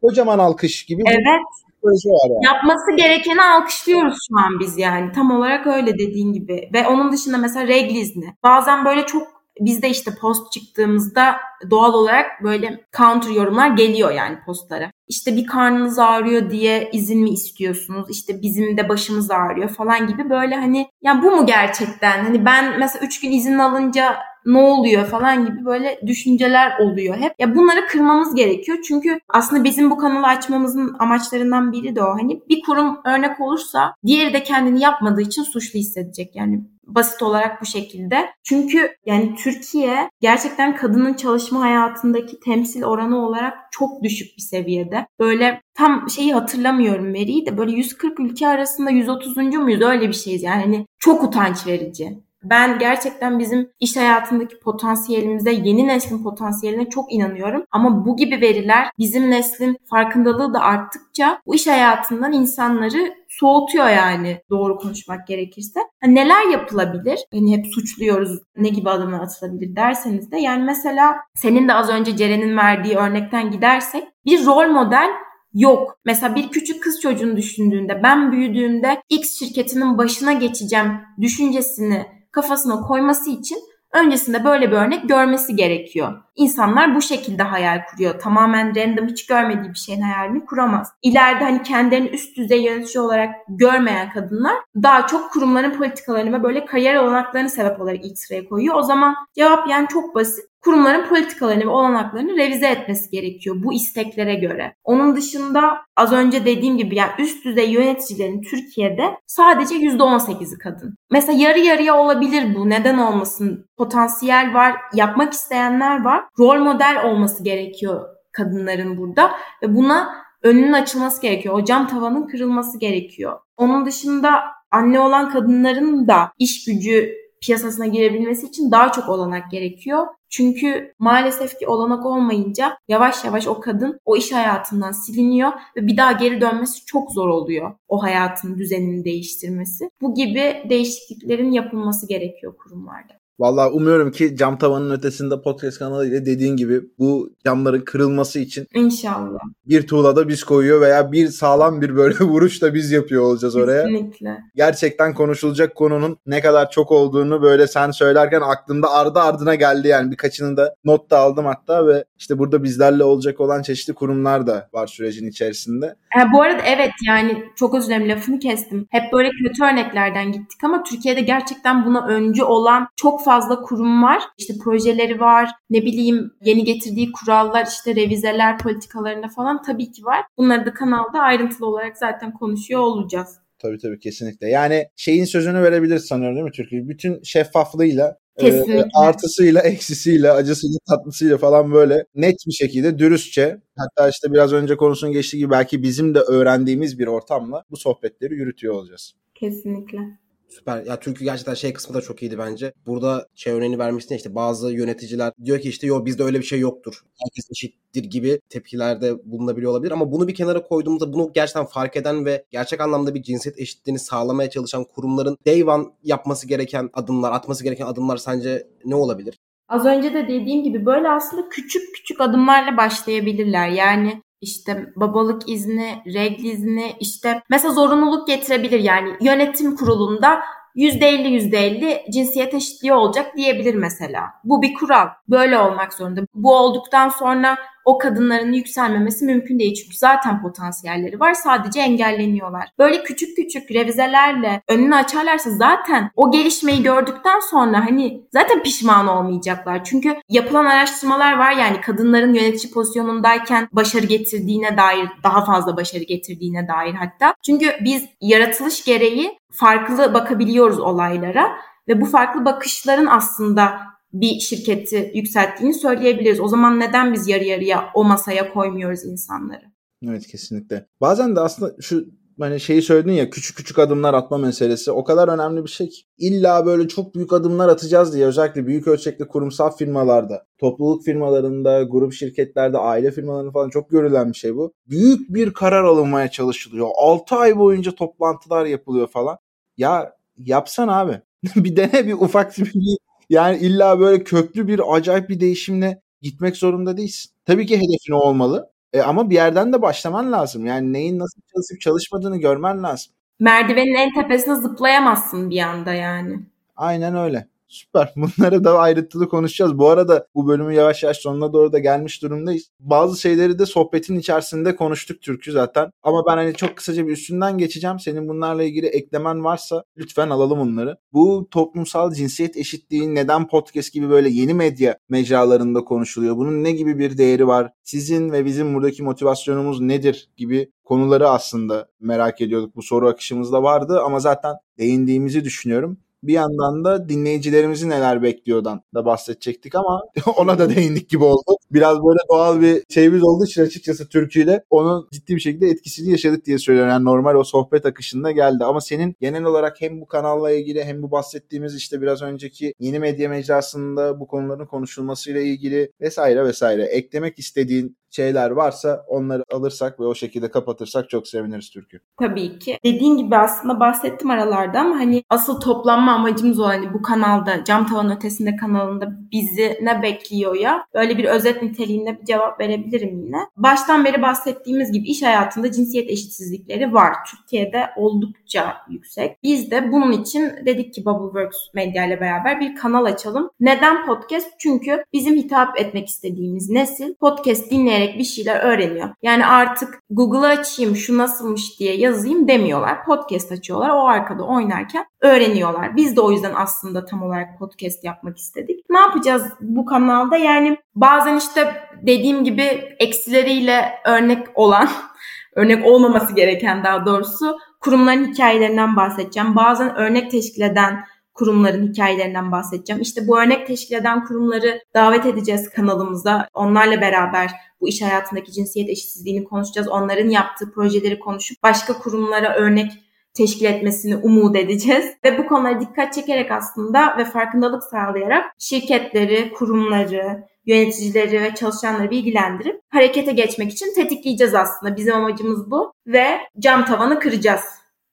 kocaman 0.01 0.39
alkış 0.39 0.85
gibi. 0.85 1.03
Evet. 1.07 1.41
Var 1.83 2.29
yani. 2.29 2.45
Yapması 2.45 2.95
gerekeni 2.97 3.41
alkışlıyoruz 3.43 4.17
şu 4.29 4.45
an 4.45 4.59
biz 4.59 4.77
yani. 4.77 5.11
Tam 5.11 5.31
olarak 5.31 5.67
öyle 5.67 5.93
dediğin 5.93 6.33
gibi. 6.33 6.69
Ve 6.73 6.87
onun 6.87 7.11
dışında 7.11 7.37
mesela 7.37 7.67
regl 7.67 7.95
izni. 7.95 8.33
Bazen 8.43 8.85
böyle 8.85 9.05
çok 9.05 9.38
biz 9.59 9.81
de 9.81 9.89
işte 9.89 10.11
post 10.21 10.51
çıktığımızda 10.51 11.35
doğal 11.69 11.93
olarak 11.93 12.25
böyle 12.43 12.83
counter 12.97 13.29
yorumlar 13.29 13.69
geliyor 13.69 14.11
yani 14.11 14.37
postlara. 14.45 14.91
İşte 15.07 15.35
bir 15.35 15.47
karnınız 15.47 15.99
ağrıyor 15.99 16.49
diye 16.49 16.89
izin 16.93 17.21
mi 17.21 17.29
istiyorsunuz? 17.29 18.05
İşte 18.09 18.41
bizim 18.41 18.77
de 18.77 18.89
başımız 18.89 19.31
ağrıyor 19.31 19.69
falan 19.69 20.07
gibi 20.07 20.29
böyle 20.29 20.55
hani 20.55 20.87
ya 21.01 21.21
bu 21.23 21.31
mu 21.31 21.45
gerçekten? 21.45 22.23
Hani 22.23 22.45
ben 22.45 22.79
mesela 22.79 23.05
3 23.05 23.19
gün 23.19 23.31
izin 23.31 23.57
alınca 23.57 24.17
ne 24.45 24.57
oluyor 24.57 25.05
falan 25.05 25.45
gibi 25.45 25.65
böyle 25.65 25.99
düşünceler 26.07 26.79
oluyor 26.79 27.17
hep. 27.17 27.33
Ya 27.39 27.55
bunları 27.55 27.87
kırmamız 27.87 28.35
gerekiyor. 28.35 28.77
Çünkü 28.87 29.19
aslında 29.29 29.63
bizim 29.63 29.91
bu 29.91 29.97
kanalı 29.97 30.27
açmamızın 30.27 30.95
amaçlarından 30.99 31.71
biri 31.71 31.95
de 31.95 32.03
o. 32.03 32.09
Hani 32.09 32.41
bir 32.49 32.61
kurum 32.61 32.97
örnek 33.05 33.41
olursa 33.41 33.93
diğeri 34.05 34.33
de 34.33 34.43
kendini 34.43 34.81
yapmadığı 34.81 35.21
için 35.21 35.43
suçlu 35.43 35.79
hissedecek. 35.79 36.35
Yani 36.35 36.61
basit 36.95 37.23
olarak 37.23 37.61
bu 37.61 37.65
şekilde. 37.65 38.29
Çünkü 38.43 38.95
yani 39.05 39.35
Türkiye 39.35 40.09
gerçekten 40.21 40.75
kadının 40.75 41.13
çalışma 41.13 41.61
hayatındaki 41.61 42.39
temsil 42.39 42.83
oranı 42.83 43.25
olarak 43.27 43.57
çok 43.71 44.03
düşük 44.03 44.37
bir 44.37 44.41
seviyede. 44.41 45.07
Böyle 45.19 45.61
tam 45.73 46.09
şeyi 46.09 46.33
hatırlamıyorum 46.33 47.13
veriyi 47.13 47.45
de 47.45 47.57
böyle 47.57 47.71
140 47.71 48.19
ülke 48.19 48.47
arasında 48.47 48.89
130. 48.89 49.37
muyuz 49.37 49.81
öyle 49.81 50.07
bir 50.07 50.13
şeyiz 50.13 50.43
yani 50.43 50.61
hani 50.61 50.85
çok 50.99 51.23
utanç 51.23 51.67
verici. 51.67 52.28
Ben 52.43 52.79
gerçekten 52.79 53.39
bizim 53.39 53.69
iş 53.79 53.97
hayatındaki 53.97 54.59
potansiyelimize, 54.59 55.51
yeni 55.51 55.87
neslin 55.87 56.23
potansiyeline 56.23 56.89
çok 56.89 57.13
inanıyorum. 57.13 57.63
Ama 57.71 58.05
bu 58.05 58.17
gibi 58.17 58.41
veriler 58.41 58.87
bizim 58.97 59.31
neslin 59.31 59.77
farkındalığı 59.89 60.53
da 60.53 60.59
arttıkça 60.59 61.41
bu 61.45 61.55
iş 61.55 61.67
hayatından 61.67 62.33
insanları 62.33 63.13
soğutuyor 63.29 63.89
yani 63.89 64.41
doğru 64.49 64.77
konuşmak 64.77 65.27
gerekirse. 65.27 65.79
Yani 66.03 66.15
neler 66.15 66.47
yapılabilir? 66.51 67.19
Hani 67.33 67.57
hep 67.57 67.65
suçluyoruz 67.73 68.39
ne 68.57 68.69
gibi 68.69 68.89
adımlar 68.89 69.19
atılabilir 69.19 69.75
derseniz 69.75 70.31
de 70.31 70.37
yani 70.37 70.63
mesela 70.63 71.15
senin 71.35 71.67
de 71.67 71.73
az 71.73 71.89
önce 71.89 72.17
Ceren'in 72.17 72.57
verdiği 72.57 72.95
örnekten 72.95 73.51
gidersek 73.51 74.03
bir 74.25 74.45
rol 74.45 74.67
model 74.67 75.09
yok. 75.53 75.99
Mesela 76.05 76.35
bir 76.35 76.49
küçük 76.49 76.83
kız 76.83 77.01
çocuğunu 77.01 77.37
düşündüğünde 77.37 78.03
ben 78.03 78.31
büyüdüğümde 78.31 79.01
X 79.09 79.39
şirketinin 79.39 79.97
başına 79.97 80.33
geçeceğim 80.33 80.91
düşüncesini 81.21 82.18
kafasına 82.31 82.81
koyması 82.81 83.29
için 83.29 83.57
öncesinde 83.93 84.43
böyle 84.43 84.71
bir 84.71 84.75
örnek 84.75 85.09
görmesi 85.09 85.55
gerekiyor. 85.55 86.21
İnsanlar 86.35 86.95
bu 86.95 87.01
şekilde 87.01 87.43
hayal 87.43 87.81
kuruyor. 87.91 88.19
Tamamen 88.19 88.75
random 88.75 89.07
hiç 89.07 89.25
görmediği 89.25 89.69
bir 89.69 89.79
şeyin 89.79 90.01
hayalini 90.01 90.45
kuramaz. 90.45 90.91
İleride 91.01 91.43
hani 91.43 91.63
kendilerini 91.63 92.09
üst 92.09 92.37
düzey 92.37 92.63
yönetici 92.63 93.03
olarak 93.03 93.35
görmeyen 93.49 94.09
kadınlar 94.09 94.55
daha 94.83 95.07
çok 95.07 95.31
kurumların 95.31 95.77
politikalarını 95.77 96.39
ve 96.39 96.43
böyle 96.43 96.65
kariyer 96.65 96.95
olanaklarını 96.95 97.49
sebep 97.49 97.81
olarak 97.81 98.05
ilk 98.05 98.17
sıraya 98.17 98.49
koyuyor. 98.49 98.75
O 98.75 98.81
zaman 98.81 99.15
cevap 99.35 99.69
yani 99.69 99.87
çok 99.87 100.15
basit 100.15 100.45
kurumların 100.61 101.07
politikalarını 101.09 101.63
ve 101.63 101.69
olanaklarını 101.69 102.37
revize 102.37 102.67
etmesi 102.67 103.09
gerekiyor 103.09 103.55
bu 103.63 103.73
isteklere 103.73 104.35
göre. 104.35 104.75
Onun 104.83 105.15
dışında 105.15 105.77
az 105.97 106.13
önce 106.13 106.45
dediğim 106.45 106.77
gibi 106.77 106.95
yani 106.95 107.11
üst 107.19 107.45
düzey 107.45 107.69
yöneticilerin 107.69 108.41
Türkiye'de 108.41 109.17
sadece 109.27 109.75
%18'i 109.75 110.57
kadın. 110.57 110.95
Mesela 111.11 111.43
yarı 111.43 111.59
yarıya 111.59 111.97
olabilir 111.97 112.55
bu. 112.55 112.69
Neden 112.69 112.97
olmasın? 112.97 113.65
Potansiyel 113.77 114.53
var, 114.53 114.75
yapmak 114.93 115.33
isteyenler 115.33 116.03
var. 116.03 116.23
Rol 116.39 116.59
model 116.59 117.03
olması 117.05 117.43
gerekiyor 117.43 118.05
kadınların 118.31 118.97
burada 118.97 119.31
ve 119.63 119.75
buna 119.75 120.09
önünün 120.43 120.73
açılması 120.73 121.21
gerekiyor. 121.21 121.55
O 121.55 121.63
cam 121.63 121.87
tavanın 121.87 122.27
kırılması 122.27 122.79
gerekiyor. 122.79 123.39
Onun 123.57 123.85
dışında 123.85 124.41
anne 124.71 124.99
olan 124.99 125.29
kadınların 125.29 126.07
da 126.07 126.31
iş 126.39 126.65
gücü 126.65 127.13
piyasasına 127.41 127.85
girebilmesi 127.87 128.47
için 128.47 128.71
daha 128.71 128.91
çok 128.91 129.09
olanak 129.09 129.51
gerekiyor. 129.51 130.07
Çünkü 130.29 130.93
maalesef 130.99 131.59
ki 131.59 131.67
olanak 131.67 132.05
olmayınca 132.05 132.77
yavaş 132.87 133.25
yavaş 133.25 133.47
o 133.47 133.59
kadın 133.59 133.99
o 134.05 134.15
iş 134.15 134.31
hayatından 134.31 134.91
siliniyor 134.91 135.51
ve 135.75 135.87
bir 135.87 135.97
daha 135.97 136.11
geri 136.11 136.41
dönmesi 136.41 136.85
çok 136.85 137.11
zor 137.11 137.29
oluyor. 137.29 137.75
O 137.87 138.03
hayatın 138.03 138.57
düzenini 138.57 139.05
değiştirmesi. 139.05 139.89
Bu 140.01 140.13
gibi 140.13 140.65
değişikliklerin 140.69 141.51
yapılması 141.51 142.07
gerekiyor 142.07 142.57
kurumlarda. 142.57 143.18
Vallahi 143.39 143.69
umuyorum 143.69 144.11
ki 144.11 144.35
cam 144.35 144.57
tavanın 144.57 144.91
ötesinde 144.91 145.41
podcast 145.41 145.79
kanalı 145.79 146.07
ile 146.07 146.25
dediğin 146.25 146.57
gibi 146.57 146.81
bu 146.99 147.29
camların 147.45 147.81
kırılması 147.81 148.39
için 148.39 148.67
İnşallah. 148.73 149.39
bir 149.65 149.87
tuğla 149.87 150.15
da 150.15 150.27
biz 150.27 150.43
koyuyor 150.43 150.81
veya 150.81 151.11
bir 151.11 151.27
sağlam 151.27 151.81
bir 151.81 151.95
böyle 151.95 152.15
vuruş 152.19 152.61
da 152.61 152.73
biz 152.73 152.91
yapıyor 152.91 153.23
olacağız 153.23 153.55
oraya. 153.55 153.83
Kesinlikle. 153.83 154.37
Gerçekten 154.55 155.13
konuşulacak 155.13 155.75
konunun 155.75 156.17
ne 156.25 156.41
kadar 156.41 156.71
çok 156.71 156.91
olduğunu 156.91 157.41
böyle 157.41 157.67
sen 157.67 157.91
söylerken 157.91 158.41
aklımda 158.41 158.91
ardı 158.91 159.19
ardına 159.19 159.55
geldi 159.55 159.87
yani 159.87 160.11
birkaçını 160.11 160.57
da 160.57 160.75
not 160.83 161.11
da 161.11 161.19
aldım 161.19 161.45
hatta 161.45 161.87
ve 161.87 162.05
işte 162.17 162.39
burada 162.39 162.63
bizlerle 162.63 163.03
olacak 163.03 163.39
olan 163.39 163.61
çeşitli 163.61 163.93
kurumlar 163.93 164.47
da 164.47 164.69
var 164.73 164.87
sürecin 164.87 165.27
içerisinde. 165.27 165.95
Ha, 166.09 166.27
bu 166.33 166.41
arada 166.41 166.61
evet 166.65 166.91
yani 167.07 167.43
çok 167.55 167.75
özür 167.75 167.87
dilerim 167.87 168.09
lafını 168.09 168.39
kestim. 168.39 168.87
Hep 168.89 169.13
böyle 169.13 169.29
kötü 169.29 169.63
örneklerden 169.63 170.31
gittik 170.31 170.63
ama 170.63 170.83
Türkiye'de 170.83 171.21
gerçekten 171.21 171.85
buna 171.85 172.07
öncü 172.07 172.43
olan 172.43 172.87
çok 172.95 173.21
fazla 173.29 173.61
kurum 173.61 174.03
var. 174.03 174.23
İşte 174.37 174.53
projeleri 174.63 175.19
var, 175.19 175.49
ne 175.69 175.81
bileyim 175.81 176.31
yeni 176.43 176.63
getirdiği 176.63 177.11
kurallar, 177.11 177.65
işte 177.65 177.95
revizeler 177.95 178.57
politikalarında 178.57 179.27
falan 179.27 179.61
tabii 179.61 179.91
ki 179.91 180.05
var. 180.05 180.25
Bunları 180.37 180.65
da 180.65 180.73
kanalda 180.73 181.19
ayrıntılı 181.19 181.67
olarak 181.67 181.97
zaten 181.97 182.33
konuşuyor 182.33 182.81
olacağız. 182.81 183.29
Tabii 183.59 183.77
tabii 183.77 183.99
kesinlikle. 183.99 184.49
Yani 184.49 184.85
şeyin 184.95 185.25
sözünü 185.25 185.63
verebiliriz 185.63 186.05
sanıyorum 186.05 186.35
değil 186.35 186.45
mi 186.45 186.51
Türkiye? 186.51 186.87
Bütün 186.87 187.23
şeffaflığıyla 187.23 188.17
Kesinlikle. 188.39 188.79
E, 188.79 188.85
artısıyla, 188.95 189.61
eksisiyle, 189.61 190.31
acısıyla, 190.31 190.77
tatlısıyla 190.89 191.37
falan 191.37 191.73
böyle 191.73 192.05
net 192.15 192.35
bir 192.47 192.51
şekilde 192.51 192.99
dürüstçe 192.99 193.57
hatta 193.77 194.09
işte 194.09 194.33
biraz 194.33 194.53
önce 194.53 194.77
konusunun 194.77 195.13
geçtiği 195.13 195.37
gibi 195.37 195.51
belki 195.51 195.83
bizim 195.83 196.15
de 196.15 196.19
öğrendiğimiz 196.19 196.99
bir 196.99 197.07
ortamla 197.07 197.63
bu 197.71 197.77
sohbetleri 197.77 198.33
yürütüyor 198.33 198.73
olacağız. 198.73 199.13
Kesinlikle. 199.35 199.99
Süper. 200.49 200.85
Ya 200.85 200.97
çünkü 201.01 201.23
gerçekten 201.23 201.53
şey 201.53 201.73
kısmı 201.73 201.95
da 201.95 202.01
çok 202.01 202.21
iyiydi 202.21 202.37
bence. 202.37 202.73
Burada 202.85 203.27
şey 203.35 203.53
örneğini 203.53 203.79
vermiştin 203.79 204.15
işte 204.15 204.35
bazı 204.35 204.71
yöneticiler 204.71 205.33
diyor 205.45 205.59
ki 205.59 205.69
işte 205.69 205.87
yok 205.87 206.05
bizde 206.05 206.23
öyle 206.23 206.39
bir 206.39 206.43
şey 206.43 206.59
yoktur. 206.59 207.01
Herkes 207.23 207.51
eşittir 207.51 208.03
gibi 208.03 208.39
tepkilerde 208.49 209.31
bulunabiliyor 209.31 209.71
olabilir. 209.71 209.91
Ama 209.91 210.11
bunu 210.11 210.27
bir 210.27 210.35
kenara 210.35 210.63
koyduğumuzda 210.63 211.13
bunu 211.13 211.31
gerçekten 211.33 211.65
fark 211.65 211.95
eden 211.95 212.25
ve 212.25 212.45
gerçek 212.51 212.81
anlamda 212.81 213.15
bir 213.15 213.23
cinsiyet 213.23 213.59
eşitliğini 213.59 213.99
sağlamaya 213.99 214.49
çalışan 214.49 214.83
kurumların 214.83 215.37
day 215.45 215.63
one 215.63 215.85
yapması 216.03 216.47
gereken 216.47 216.89
adımlar, 216.93 217.31
atması 217.31 217.63
gereken 217.63 217.85
adımlar 217.85 218.17
sence 218.17 218.67
ne 218.85 218.95
olabilir? 218.95 219.35
Az 219.69 219.85
önce 219.85 220.13
de 220.13 220.27
dediğim 220.27 220.63
gibi 220.63 220.85
böyle 220.85 221.09
aslında 221.09 221.49
küçük 221.49 221.95
küçük 221.95 222.21
adımlarla 222.21 222.77
başlayabilirler. 222.77 223.69
Yani 223.69 224.21
işte 224.41 224.93
babalık 224.95 225.49
izni, 225.49 226.03
regl 226.05 226.43
izni, 226.43 226.95
işte 226.99 227.41
mesela 227.49 227.73
zorunluluk 227.73 228.27
getirebilir 228.27 228.79
yani. 228.79 229.17
Yönetim 229.21 229.75
kurulunda 229.75 230.41
%50 230.79 231.27
%50 231.27 232.11
cinsiyet 232.11 232.53
eşitliği 232.53 232.93
olacak 232.93 233.37
diyebilir 233.37 233.75
mesela. 233.75 234.23
Bu 234.43 234.61
bir 234.61 234.73
kural. 234.73 235.07
Böyle 235.29 235.59
olmak 235.59 235.93
zorunda. 235.93 236.21
Bu 236.33 236.55
olduktan 236.55 237.09
sonra 237.09 237.57
o 237.85 237.97
kadınların 237.97 238.53
yükselmemesi 238.53 239.25
mümkün 239.25 239.59
değil. 239.59 239.73
Çünkü 239.73 239.97
zaten 239.97 240.41
potansiyelleri 240.41 241.19
var. 241.19 241.33
Sadece 241.33 241.79
engelleniyorlar. 241.79 242.69
Böyle 242.79 243.03
küçük 243.03 243.37
küçük 243.37 243.71
revizelerle 243.71 244.61
önünü 244.67 244.95
açarlarsa 244.95 245.49
zaten 245.49 246.11
o 246.15 246.31
gelişmeyi 246.31 246.83
gördükten 246.83 247.39
sonra 247.39 247.85
hani 247.85 248.21
zaten 248.33 248.63
pişman 248.63 249.07
olmayacaklar. 249.07 249.83
Çünkü 249.83 250.15
yapılan 250.29 250.65
araştırmalar 250.65 251.37
var 251.37 251.51
yani 251.51 251.81
kadınların 251.81 252.33
yönetici 252.33 252.73
pozisyonundayken 252.73 253.69
başarı 253.71 254.05
getirdiğine 254.05 254.77
dair 254.77 255.09
daha 255.23 255.45
fazla 255.45 255.77
başarı 255.77 256.03
getirdiğine 256.03 256.67
dair 256.67 256.93
hatta. 256.93 257.33
Çünkü 257.45 257.71
biz 257.81 258.05
yaratılış 258.21 258.83
gereği 258.85 259.38
farklı 259.59 260.13
bakabiliyoruz 260.13 260.79
olaylara 260.79 261.47
ve 261.87 262.01
bu 262.01 262.05
farklı 262.05 262.45
bakışların 262.45 263.05
aslında 263.05 263.71
bir 264.13 264.39
şirketi 264.39 265.11
yükselttiğini 265.13 265.73
söyleyebiliriz. 265.73 266.39
O 266.39 266.47
zaman 266.47 266.79
neden 266.79 267.13
biz 267.13 267.27
yarı 267.27 267.43
yarıya 267.43 267.89
o 267.93 268.03
masaya 268.03 268.53
koymuyoruz 268.53 269.05
insanları? 269.05 269.63
Evet 270.05 270.27
kesinlikle. 270.27 270.87
Bazen 271.01 271.35
de 271.35 271.39
aslında 271.39 271.75
şu 271.81 272.05
hani 272.39 272.59
şeyi 272.59 272.81
söyledin 272.81 273.11
ya 273.11 273.29
küçük 273.29 273.57
küçük 273.57 273.79
adımlar 273.79 274.13
atma 274.13 274.37
meselesi 274.37 274.91
o 274.91 275.03
kadar 275.03 275.27
önemli 275.27 275.63
bir 275.63 275.69
şey 275.69 275.89
ki. 275.89 276.01
İlla 276.17 276.65
böyle 276.65 276.87
çok 276.87 277.15
büyük 277.15 277.33
adımlar 277.33 277.69
atacağız 277.69 278.13
diye 278.13 278.25
özellikle 278.25 278.67
büyük 278.67 278.87
ölçekli 278.87 279.27
kurumsal 279.27 279.71
firmalarda, 279.71 280.45
topluluk 280.57 281.03
firmalarında, 281.03 281.83
grup 281.83 282.13
şirketlerde, 282.13 282.77
aile 282.77 283.11
firmalarında 283.11 283.51
falan 283.51 283.69
çok 283.69 283.89
görülen 283.89 284.29
bir 284.29 284.37
şey 284.37 284.55
bu. 284.55 284.73
Büyük 284.89 285.33
bir 285.33 285.53
karar 285.53 285.83
alınmaya 285.83 286.31
çalışılıyor. 286.31 286.87
6 286.95 287.35
ay 287.35 287.57
boyunca 287.57 287.91
toplantılar 287.91 288.65
yapılıyor 288.65 289.07
falan. 289.07 289.37
Ya 289.79 290.13
yapsan 290.37 290.87
abi. 290.87 291.21
bir 291.55 291.75
dene 291.75 292.07
bir 292.07 292.13
ufak 292.13 292.57
bir 292.57 292.97
yani 293.29 293.57
illa 293.57 293.99
böyle 293.99 294.23
köklü 294.23 294.67
bir 294.67 294.95
acayip 294.95 295.29
bir 295.29 295.39
değişimle 295.39 296.01
gitmek 296.21 296.57
zorunda 296.57 296.97
değilsin. 296.97 297.31
Tabii 297.45 297.65
ki 297.65 297.75
hedefin 297.77 298.13
olmalı. 298.13 298.69
E, 298.93 299.01
ama 299.01 299.29
bir 299.29 299.35
yerden 299.35 299.73
de 299.73 299.81
başlaman 299.81 300.31
lazım. 300.31 300.65
Yani 300.65 300.93
neyin 300.93 301.19
nasıl 301.19 301.41
çalışıp 301.53 301.81
çalışmadığını 301.81 302.37
görmen 302.37 302.83
lazım. 302.83 303.13
Merdivenin 303.39 303.95
en 303.95 304.13
tepesine 304.13 304.55
zıplayamazsın 304.55 305.49
bir 305.49 305.59
anda 305.61 305.93
yani. 305.93 306.39
Aynen 306.75 307.15
öyle. 307.15 307.47
Süper. 307.69 308.13
Bunları 308.15 308.63
da 308.63 308.79
ayrıntılı 308.79 309.29
konuşacağız. 309.29 309.77
Bu 309.77 309.89
arada 309.89 310.27
bu 310.35 310.47
bölümü 310.47 310.73
yavaş 310.73 311.03
yavaş 311.03 311.17
sonuna 311.17 311.53
doğru 311.53 311.71
da 311.73 311.79
gelmiş 311.79 312.21
durumdayız. 312.21 312.69
Bazı 312.79 313.21
şeyleri 313.21 313.59
de 313.59 313.65
sohbetin 313.65 314.19
içerisinde 314.19 314.75
konuştuk 314.75 315.21
Türk'ü 315.21 315.51
zaten. 315.51 315.91
Ama 316.03 316.23
ben 316.27 316.37
hani 316.37 316.53
çok 316.53 316.77
kısaca 316.77 317.07
bir 317.07 317.11
üstünden 317.11 317.57
geçeceğim. 317.57 317.99
Senin 317.99 318.27
bunlarla 318.27 318.63
ilgili 318.63 318.87
eklemen 318.87 319.43
varsa 319.43 319.83
lütfen 319.97 320.29
alalım 320.29 320.59
onları. 320.59 320.97
Bu 321.13 321.47
toplumsal 321.51 322.13
cinsiyet 322.13 322.57
eşitliği 322.57 323.15
neden 323.15 323.47
podcast 323.47 323.93
gibi 323.93 324.09
böyle 324.09 324.29
yeni 324.29 324.53
medya 324.53 324.97
mecralarında 325.09 325.83
konuşuluyor? 325.83 326.37
Bunun 326.37 326.63
ne 326.63 326.71
gibi 326.71 326.99
bir 326.99 327.17
değeri 327.17 327.47
var? 327.47 327.71
Sizin 327.83 328.31
ve 328.31 328.45
bizim 328.45 328.75
buradaki 328.75 329.03
motivasyonumuz 329.03 329.81
nedir 329.81 330.29
gibi 330.37 330.71
konuları 330.83 331.29
aslında 331.29 331.87
merak 331.99 332.41
ediyorduk. 332.41 332.75
Bu 332.75 332.81
soru 332.81 333.07
akışımızda 333.07 333.63
vardı 333.63 334.01
ama 334.05 334.19
zaten 334.19 334.55
değindiğimizi 334.77 335.43
düşünüyorum 335.43 335.97
bir 336.23 336.33
yandan 336.33 336.85
da 336.85 337.09
dinleyicilerimizi 337.09 337.89
neler 337.89 338.23
bekliyordan 338.23 338.81
da 338.95 339.05
bahsedecektik 339.05 339.75
ama 339.75 340.01
ona 340.37 340.59
da 340.59 340.69
değindik 340.75 341.09
gibi 341.09 341.23
oldu. 341.23 341.57
Biraz 341.71 341.97
böyle 341.97 342.19
doğal 342.29 342.61
bir 342.61 342.83
şeyimiz 342.89 343.23
olduğu 343.23 343.45
için 343.45 343.61
açıkçası 343.61 344.09
Türkiye'yle 344.09 344.63
onun 344.69 345.07
ciddi 345.11 345.35
bir 345.35 345.39
şekilde 345.39 345.67
etkisini 345.67 346.11
yaşadık 346.11 346.45
diye 346.45 346.57
söylüyorum. 346.57 346.91
Yani 346.91 347.05
normal 347.05 347.35
o 347.35 347.43
sohbet 347.43 347.85
akışında 347.85 348.31
geldi. 348.31 348.63
Ama 348.63 348.81
senin 348.81 349.15
genel 349.21 349.43
olarak 349.43 349.81
hem 349.81 350.01
bu 350.01 350.05
kanalla 350.05 350.51
ilgili 350.51 350.83
hem 350.83 351.01
bu 351.03 351.11
bahsettiğimiz 351.11 351.75
işte 351.75 352.01
biraz 352.01 352.21
önceki 352.21 352.73
yeni 352.79 352.99
medya 352.99 353.29
mecrasında 353.29 354.19
bu 354.19 354.27
konuların 354.27 354.65
konuşulmasıyla 354.65 355.41
ilgili 355.41 355.91
vesaire 356.01 356.45
vesaire 356.45 356.83
eklemek 356.83 357.39
istediğin 357.39 357.97
şeyler 358.11 358.51
varsa 358.51 359.05
onları 359.07 359.43
alırsak 359.53 359.99
ve 359.99 360.05
o 360.05 360.15
şekilde 360.15 360.51
kapatırsak 360.51 361.09
çok 361.09 361.27
seviniriz 361.27 361.69
Türk'ü. 361.69 361.99
Tabii 362.19 362.59
ki. 362.59 362.77
Dediğin 362.85 363.17
gibi 363.17 363.35
aslında 363.35 363.79
bahsettim 363.79 364.29
aralarda 364.29 364.79
ama 364.79 364.95
hani 364.95 365.23
asıl 365.29 365.59
toplanma 365.59 366.11
amacımız 366.11 366.59
o 366.59 366.67
hani 366.67 366.93
bu 366.93 367.01
kanalda 367.01 367.63
Cam 367.63 367.87
Tavan 367.87 368.17
Ötesinde 368.17 368.55
kanalında 368.55 369.09
bizi 369.31 369.79
ne 369.81 370.01
bekliyor 370.01 370.55
ya 370.55 370.85
böyle 370.93 371.17
bir 371.17 371.25
özet 371.25 371.61
niteliğinde 371.61 372.19
bir 372.19 372.25
cevap 372.25 372.59
verebilirim 372.59 373.19
yine. 373.25 373.37
Baştan 373.57 374.05
beri 374.05 374.21
bahsettiğimiz 374.21 374.91
gibi 374.91 375.07
iş 375.07 375.21
hayatında 375.21 375.71
cinsiyet 375.71 376.09
eşitsizlikleri 376.09 376.93
var. 376.93 377.13
Türkiye'de 377.31 377.89
oldukça 377.97 378.77
yüksek. 378.89 379.43
Biz 379.43 379.71
de 379.71 379.91
bunun 379.91 380.11
için 380.11 380.51
dedik 380.65 380.93
ki 380.93 381.05
Bubbleworks 381.05 381.57
Medya 381.73 382.05
ile 382.05 382.21
beraber 382.21 382.59
bir 382.59 382.75
kanal 382.75 383.05
açalım. 383.05 383.49
Neden 383.59 384.05
podcast? 384.05 384.47
Çünkü 384.59 385.03
bizim 385.13 385.35
hitap 385.35 385.79
etmek 385.79 386.07
istediğimiz 386.07 386.69
nesil 386.69 387.13
podcast 387.13 387.71
dinleyen 387.71 387.98
dinleyerek 387.99 388.19
bir 388.19 388.23
şeyler 388.23 388.59
öğreniyor. 388.59 389.09
Yani 389.21 389.45
artık 389.45 389.99
Google'ı 390.09 390.47
açayım 390.47 390.95
şu 390.95 391.17
nasılmış 391.17 391.79
diye 391.79 391.95
yazayım 391.95 392.47
demiyorlar. 392.47 393.05
Podcast 393.05 393.51
açıyorlar. 393.51 393.89
O 393.89 394.07
arkada 394.07 394.43
oynarken 394.43 395.05
öğreniyorlar. 395.21 395.95
Biz 395.95 396.15
de 396.15 396.21
o 396.21 396.31
yüzden 396.31 396.53
aslında 396.55 397.05
tam 397.05 397.23
olarak 397.23 397.59
podcast 397.59 398.03
yapmak 398.03 398.37
istedik. 398.37 398.85
Ne 398.89 398.99
yapacağız 398.99 399.43
bu 399.61 399.85
kanalda? 399.85 400.37
Yani 400.37 400.77
bazen 400.95 401.37
işte 401.37 401.73
dediğim 402.01 402.43
gibi 402.43 402.95
eksileriyle 402.99 403.91
örnek 404.05 404.47
olan 404.55 404.89
örnek 405.55 405.85
olmaması 405.85 406.35
gereken 406.35 406.83
daha 406.83 407.05
doğrusu 407.05 407.57
kurumların 407.81 408.31
hikayelerinden 408.31 408.95
bahsedeceğim. 408.95 409.55
Bazen 409.55 409.95
örnek 409.95 410.31
teşkil 410.31 410.61
eden 410.61 411.05
kurumların 411.39 411.87
hikayelerinden 411.87 412.51
bahsedeceğim. 412.51 413.01
İşte 413.01 413.27
bu 413.27 413.39
örnek 413.39 413.67
teşkil 413.67 413.95
eden 413.95 414.25
kurumları 414.25 414.81
davet 414.95 415.25
edeceğiz 415.25 415.69
kanalımıza. 415.69 416.47
Onlarla 416.53 417.01
beraber 417.01 417.51
bu 417.81 417.87
iş 417.87 418.01
hayatındaki 418.01 418.51
cinsiyet 418.51 418.89
eşitsizliğini 418.89 419.43
konuşacağız. 419.43 419.87
Onların 419.87 420.29
yaptığı 420.29 420.71
projeleri 420.71 421.19
konuşup 421.19 421.63
başka 421.63 421.93
kurumlara 421.93 422.55
örnek 422.55 422.91
teşkil 423.33 423.65
etmesini 423.65 424.15
umut 424.15 424.55
edeceğiz. 424.55 425.05
Ve 425.25 425.37
bu 425.37 425.47
konulara 425.47 425.79
dikkat 425.79 426.13
çekerek 426.13 426.51
aslında 426.51 427.17
ve 427.17 427.25
farkındalık 427.25 427.83
sağlayarak 427.83 428.45
şirketleri, 428.57 429.53
kurumları, 429.53 430.43
yöneticileri 430.65 431.41
ve 431.41 431.55
çalışanları 431.55 432.11
bilgilendirip 432.11 432.81
harekete 432.89 433.31
geçmek 433.31 433.71
için 433.71 433.93
tetikleyeceğiz 433.95 434.55
aslında. 434.55 434.95
Bizim 434.95 435.15
amacımız 435.15 435.71
bu 435.71 435.93
ve 436.07 436.37
cam 436.59 436.85
tavanı 436.85 437.19
kıracağız 437.19 437.61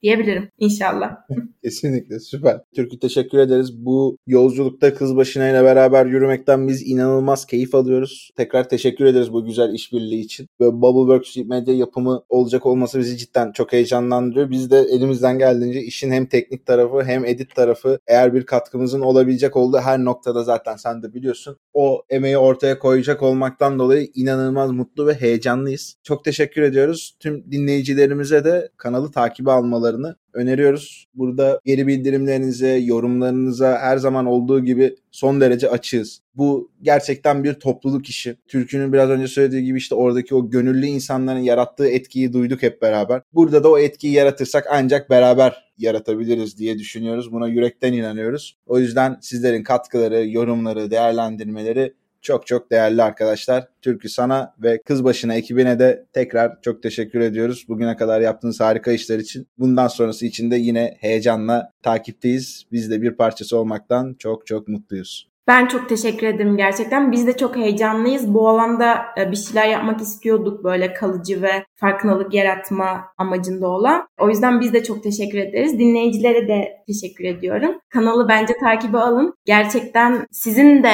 diyebilirim 0.07 0.49
inşallah. 0.59 1.17
Kesinlikle 1.65 2.21
süper. 2.21 2.61
Türkü 2.75 2.99
teşekkür 2.99 3.39
ederiz. 3.39 3.85
Bu 3.85 4.19
yolculukta 4.27 4.95
kız 4.95 5.17
başına 5.17 5.51
ile 5.51 5.65
beraber 5.65 6.07
yürümekten 6.07 6.69
biz 6.69 6.89
inanılmaz 6.89 7.47
keyif 7.47 7.75
alıyoruz. 7.75 8.31
Tekrar 8.37 8.69
teşekkür 8.69 9.05
ederiz 9.05 9.33
bu 9.33 9.45
güzel 9.45 9.75
işbirliği 9.75 10.21
için. 10.21 10.49
Ve 10.61 10.73
Bubbleworks 10.73 11.37
medya 11.37 11.75
yapımı 11.75 12.23
olacak 12.29 12.67
olması 12.67 12.99
bizi 12.99 13.17
cidden 13.17 13.53
çok 13.53 13.73
heyecanlandırıyor. 13.73 14.51
Biz 14.51 14.71
de 14.71 14.79
elimizden 14.79 15.39
geldiğince 15.39 15.81
işin 15.81 16.11
hem 16.11 16.27
teknik 16.27 16.67
tarafı 16.67 17.03
hem 17.03 17.25
edit 17.25 17.55
tarafı 17.55 17.99
eğer 18.07 18.35
bir 18.35 18.47
katkımızın 18.47 19.01
olabilecek 19.01 19.57
olduğu 19.57 19.79
her 19.79 19.99
noktada 19.99 20.45
zaten 20.45 20.77
sen 20.77 21.03
de 21.03 21.15
biliyorsun. 21.15 21.57
O 21.75 22.03
emeği 22.11 22.39
ortaya 22.39 22.79
koyacak 22.79 23.23
olmaktan 23.23 23.79
dolayı 23.79 24.09
inanılmaz 24.15 24.71
mutlu 24.71 25.07
ve 25.07 25.15
heyecanlıyız. 25.15 25.95
Çok 26.03 26.25
teşekkür 26.25 26.63
ediyoruz. 26.63 27.17
Tüm 27.21 27.53
dinleyicilerimize 27.53 28.45
de 28.45 28.71
kanalı 28.77 29.11
takibi 29.11 29.51
almalarını 29.97 30.17
öneriyoruz. 30.33 31.07
Burada 31.15 31.61
geri 31.65 31.87
bildirimlerinize, 31.87 32.69
yorumlarınıza 32.69 33.79
her 33.79 33.97
zaman 33.97 34.27
olduğu 34.27 34.65
gibi 34.65 34.97
son 35.11 35.41
derece 35.41 35.71
açığız. 35.71 36.21
Bu 36.35 36.71
gerçekten 36.83 37.45
bir 37.45 37.55
topluluk 37.55 38.09
işi. 38.09 38.37
Türkünün 38.49 38.93
biraz 38.93 39.11
önce 39.11 39.29
söylediği 39.29 39.65
gibi 39.65 39.79
işte 39.79 39.95
oradaki 39.95 40.35
o 40.35 40.51
gönüllü 40.51 40.87
insanların 40.87 41.39
yarattığı 41.39 41.89
etkiyi 41.89 42.33
duyduk 42.33 42.63
hep 42.63 42.83
beraber. 42.83 43.23
Burada 43.33 43.65
da 43.65 43.71
o 43.71 43.79
etkiyi 43.79 44.13
yaratırsak 44.13 44.67
ancak 44.71 45.11
beraber 45.11 45.67
yaratabiliriz 45.79 46.59
diye 46.59 46.79
düşünüyoruz. 46.79 47.33
Buna 47.33 47.49
yürekten 47.49 47.93
inanıyoruz. 47.93 48.57
O 48.67 48.79
yüzden 48.79 49.19
sizlerin 49.21 49.63
katkıları, 49.63 50.29
yorumları, 50.29 50.91
değerlendirmeleri 50.91 51.95
çok 52.23 52.47
çok 52.47 52.71
değerli 52.71 53.03
arkadaşlar. 53.03 53.69
Türkü 53.83 54.09
sana 54.09 54.55
ve 54.63 54.83
kız 54.83 55.05
başına 55.05 55.35
ekibine 55.35 55.79
de 55.79 56.07
tekrar 56.13 56.61
çok 56.63 56.83
teşekkür 56.83 57.21
ediyoruz. 57.21 57.65
Bugüne 57.69 57.97
kadar 57.97 58.21
yaptığınız 58.21 58.61
harika 58.61 58.93
işler 58.93 59.19
için. 59.19 59.49
Bundan 59.59 59.89
sonrası 59.89 60.27
için 60.27 60.51
de 60.51 60.57
yine 60.57 60.97
heyecanla 61.01 61.71
takipteyiz. 61.83 62.65
Biz 62.73 62.91
de 62.91 63.03
bir 63.03 63.11
parçası 63.11 63.59
olmaktan 63.59 64.17
çok 64.19 64.47
çok 64.47 64.69
mutluyuz. 64.69 65.36
Ben 65.47 65.67
çok 65.67 65.89
teşekkür 65.89 66.27
ederim 66.27 66.57
gerçekten. 66.57 67.13
Biz 67.13 67.27
de 67.27 67.37
çok 67.37 67.57
heyecanlıyız. 67.57 68.35
Bu 68.35 68.49
alanda 68.49 69.05
e, 69.19 69.31
bir 69.31 69.37
şeyler 69.37 69.69
yapmak 69.69 70.01
istiyorduk 70.01 70.65
böyle 70.65 70.93
kalıcı 70.93 71.43
ve 71.43 71.65
farkındalık 71.77 72.35
yaratma 72.35 73.05
amacında 73.19 73.69
olan. 73.69 74.09
O 74.21 74.29
yüzden 74.29 74.61
biz 74.61 74.73
de 74.73 74.83
çok 74.83 75.03
teşekkür 75.03 75.39
ederiz. 75.39 75.79
Dinleyicilere 75.79 76.49
de 76.49 76.85
teşekkür 76.87 77.25
ediyorum. 77.25 77.79
Kanalı 77.89 78.29
bence 78.29 78.55
takibe 78.61 78.99
alın. 78.99 79.35
Gerçekten 79.45 80.27
sizin 80.31 80.83
de 80.83 80.93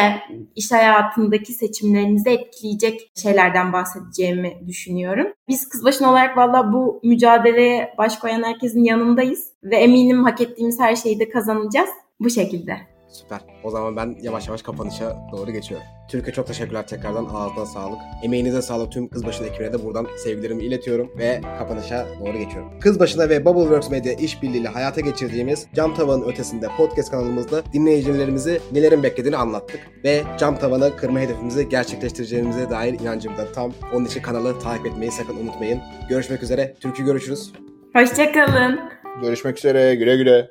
iş 0.55 0.73
hayatındaki 0.73 1.53
seçimlerinizi 1.53 2.31
etkileyecek 2.31 3.11
şeylerden 3.23 3.73
bahsedeceğimi 3.73 4.53
düşünüyorum. 4.67 5.27
Biz 5.49 5.69
Kızbaşın 5.69 6.05
olarak 6.05 6.37
valla 6.37 6.73
bu 6.73 7.01
mücadeleye 7.05 7.95
baş 7.99 8.19
koyan 8.19 8.43
herkesin 8.43 8.85
yanındayız. 8.85 9.53
Ve 9.65 9.77
eminim 9.77 10.25
hak 10.25 10.41
ettiğimiz 10.41 10.81
her 10.81 10.97
şeyi 10.97 11.21
de 11.21 11.29
kazanacağız. 11.29 11.91
Bu 12.21 12.31
şekilde. 12.31 12.92
Süper. 13.13 13.41
O 13.65 13.71
zaman 13.71 13.97
ben 13.97 14.17
yavaş 14.23 14.47
yavaş 14.47 14.63
kapanışa 14.63 15.17
doğru 15.33 15.51
geçiyorum. 15.51 15.87
Türkiye 16.09 16.35
çok 16.35 16.47
teşekkürler 16.47 16.87
tekrardan. 16.87 17.25
Ağzına 17.35 17.67
sağlık. 17.67 17.99
Emeğinize 18.23 18.63
sağlık 18.63 18.93
tüm 18.93 19.09
Kızbaşı'nda 19.09 19.49
ekibine 19.49 19.73
de 19.73 19.85
buradan 19.85 20.07
sevgilerimi 20.25 20.65
iletiyorum 20.65 21.11
ve 21.19 21.41
kapanışa 21.59 22.07
doğru 22.21 22.39
geçiyorum. 22.39 22.81
Kızbaşı'nda 22.81 23.29
ve 23.29 23.45
Bubbleworks 23.45 23.91
Media 23.91 24.13
işbirliğiyle 24.13 24.69
hayata 24.69 25.01
geçirdiğimiz 25.01 25.67
Cam 25.75 25.95
Tavanın 25.95 26.29
ötesinde 26.29 26.69
podcast 26.77 27.11
kanalımızda 27.11 27.63
dinleyicilerimizi 27.73 28.61
nelerin 28.73 29.03
beklediğini 29.03 29.37
anlattık. 29.37 29.81
Ve 30.05 30.23
Cam 30.39 30.59
Tavanı 30.59 30.97
kırma 30.97 31.21
hedefimizi 31.21 31.69
gerçekleştireceğimize 31.69 32.71
dair 32.71 33.01
inancım 33.01 33.37
da 33.37 33.53
tam. 33.53 33.73
Onun 33.95 34.05
için 34.05 34.23
kanalı 34.23 34.59
takip 34.59 34.87
etmeyi 34.87 35.13
sakın 35.13 35.37
unutmayın. 35.37 35.81
Görüşmek 36.09 36.43
üzere. 36.43 36.75
Türkü 36.81 37.05
görüşürüz. 37.05 37.53
Hoşçakalın. 37.95 38.81
Görüşmek 39.23 39.59
üzere. 39.59 39.95
Güle 39.95 40.17
güle. 40.17 40.51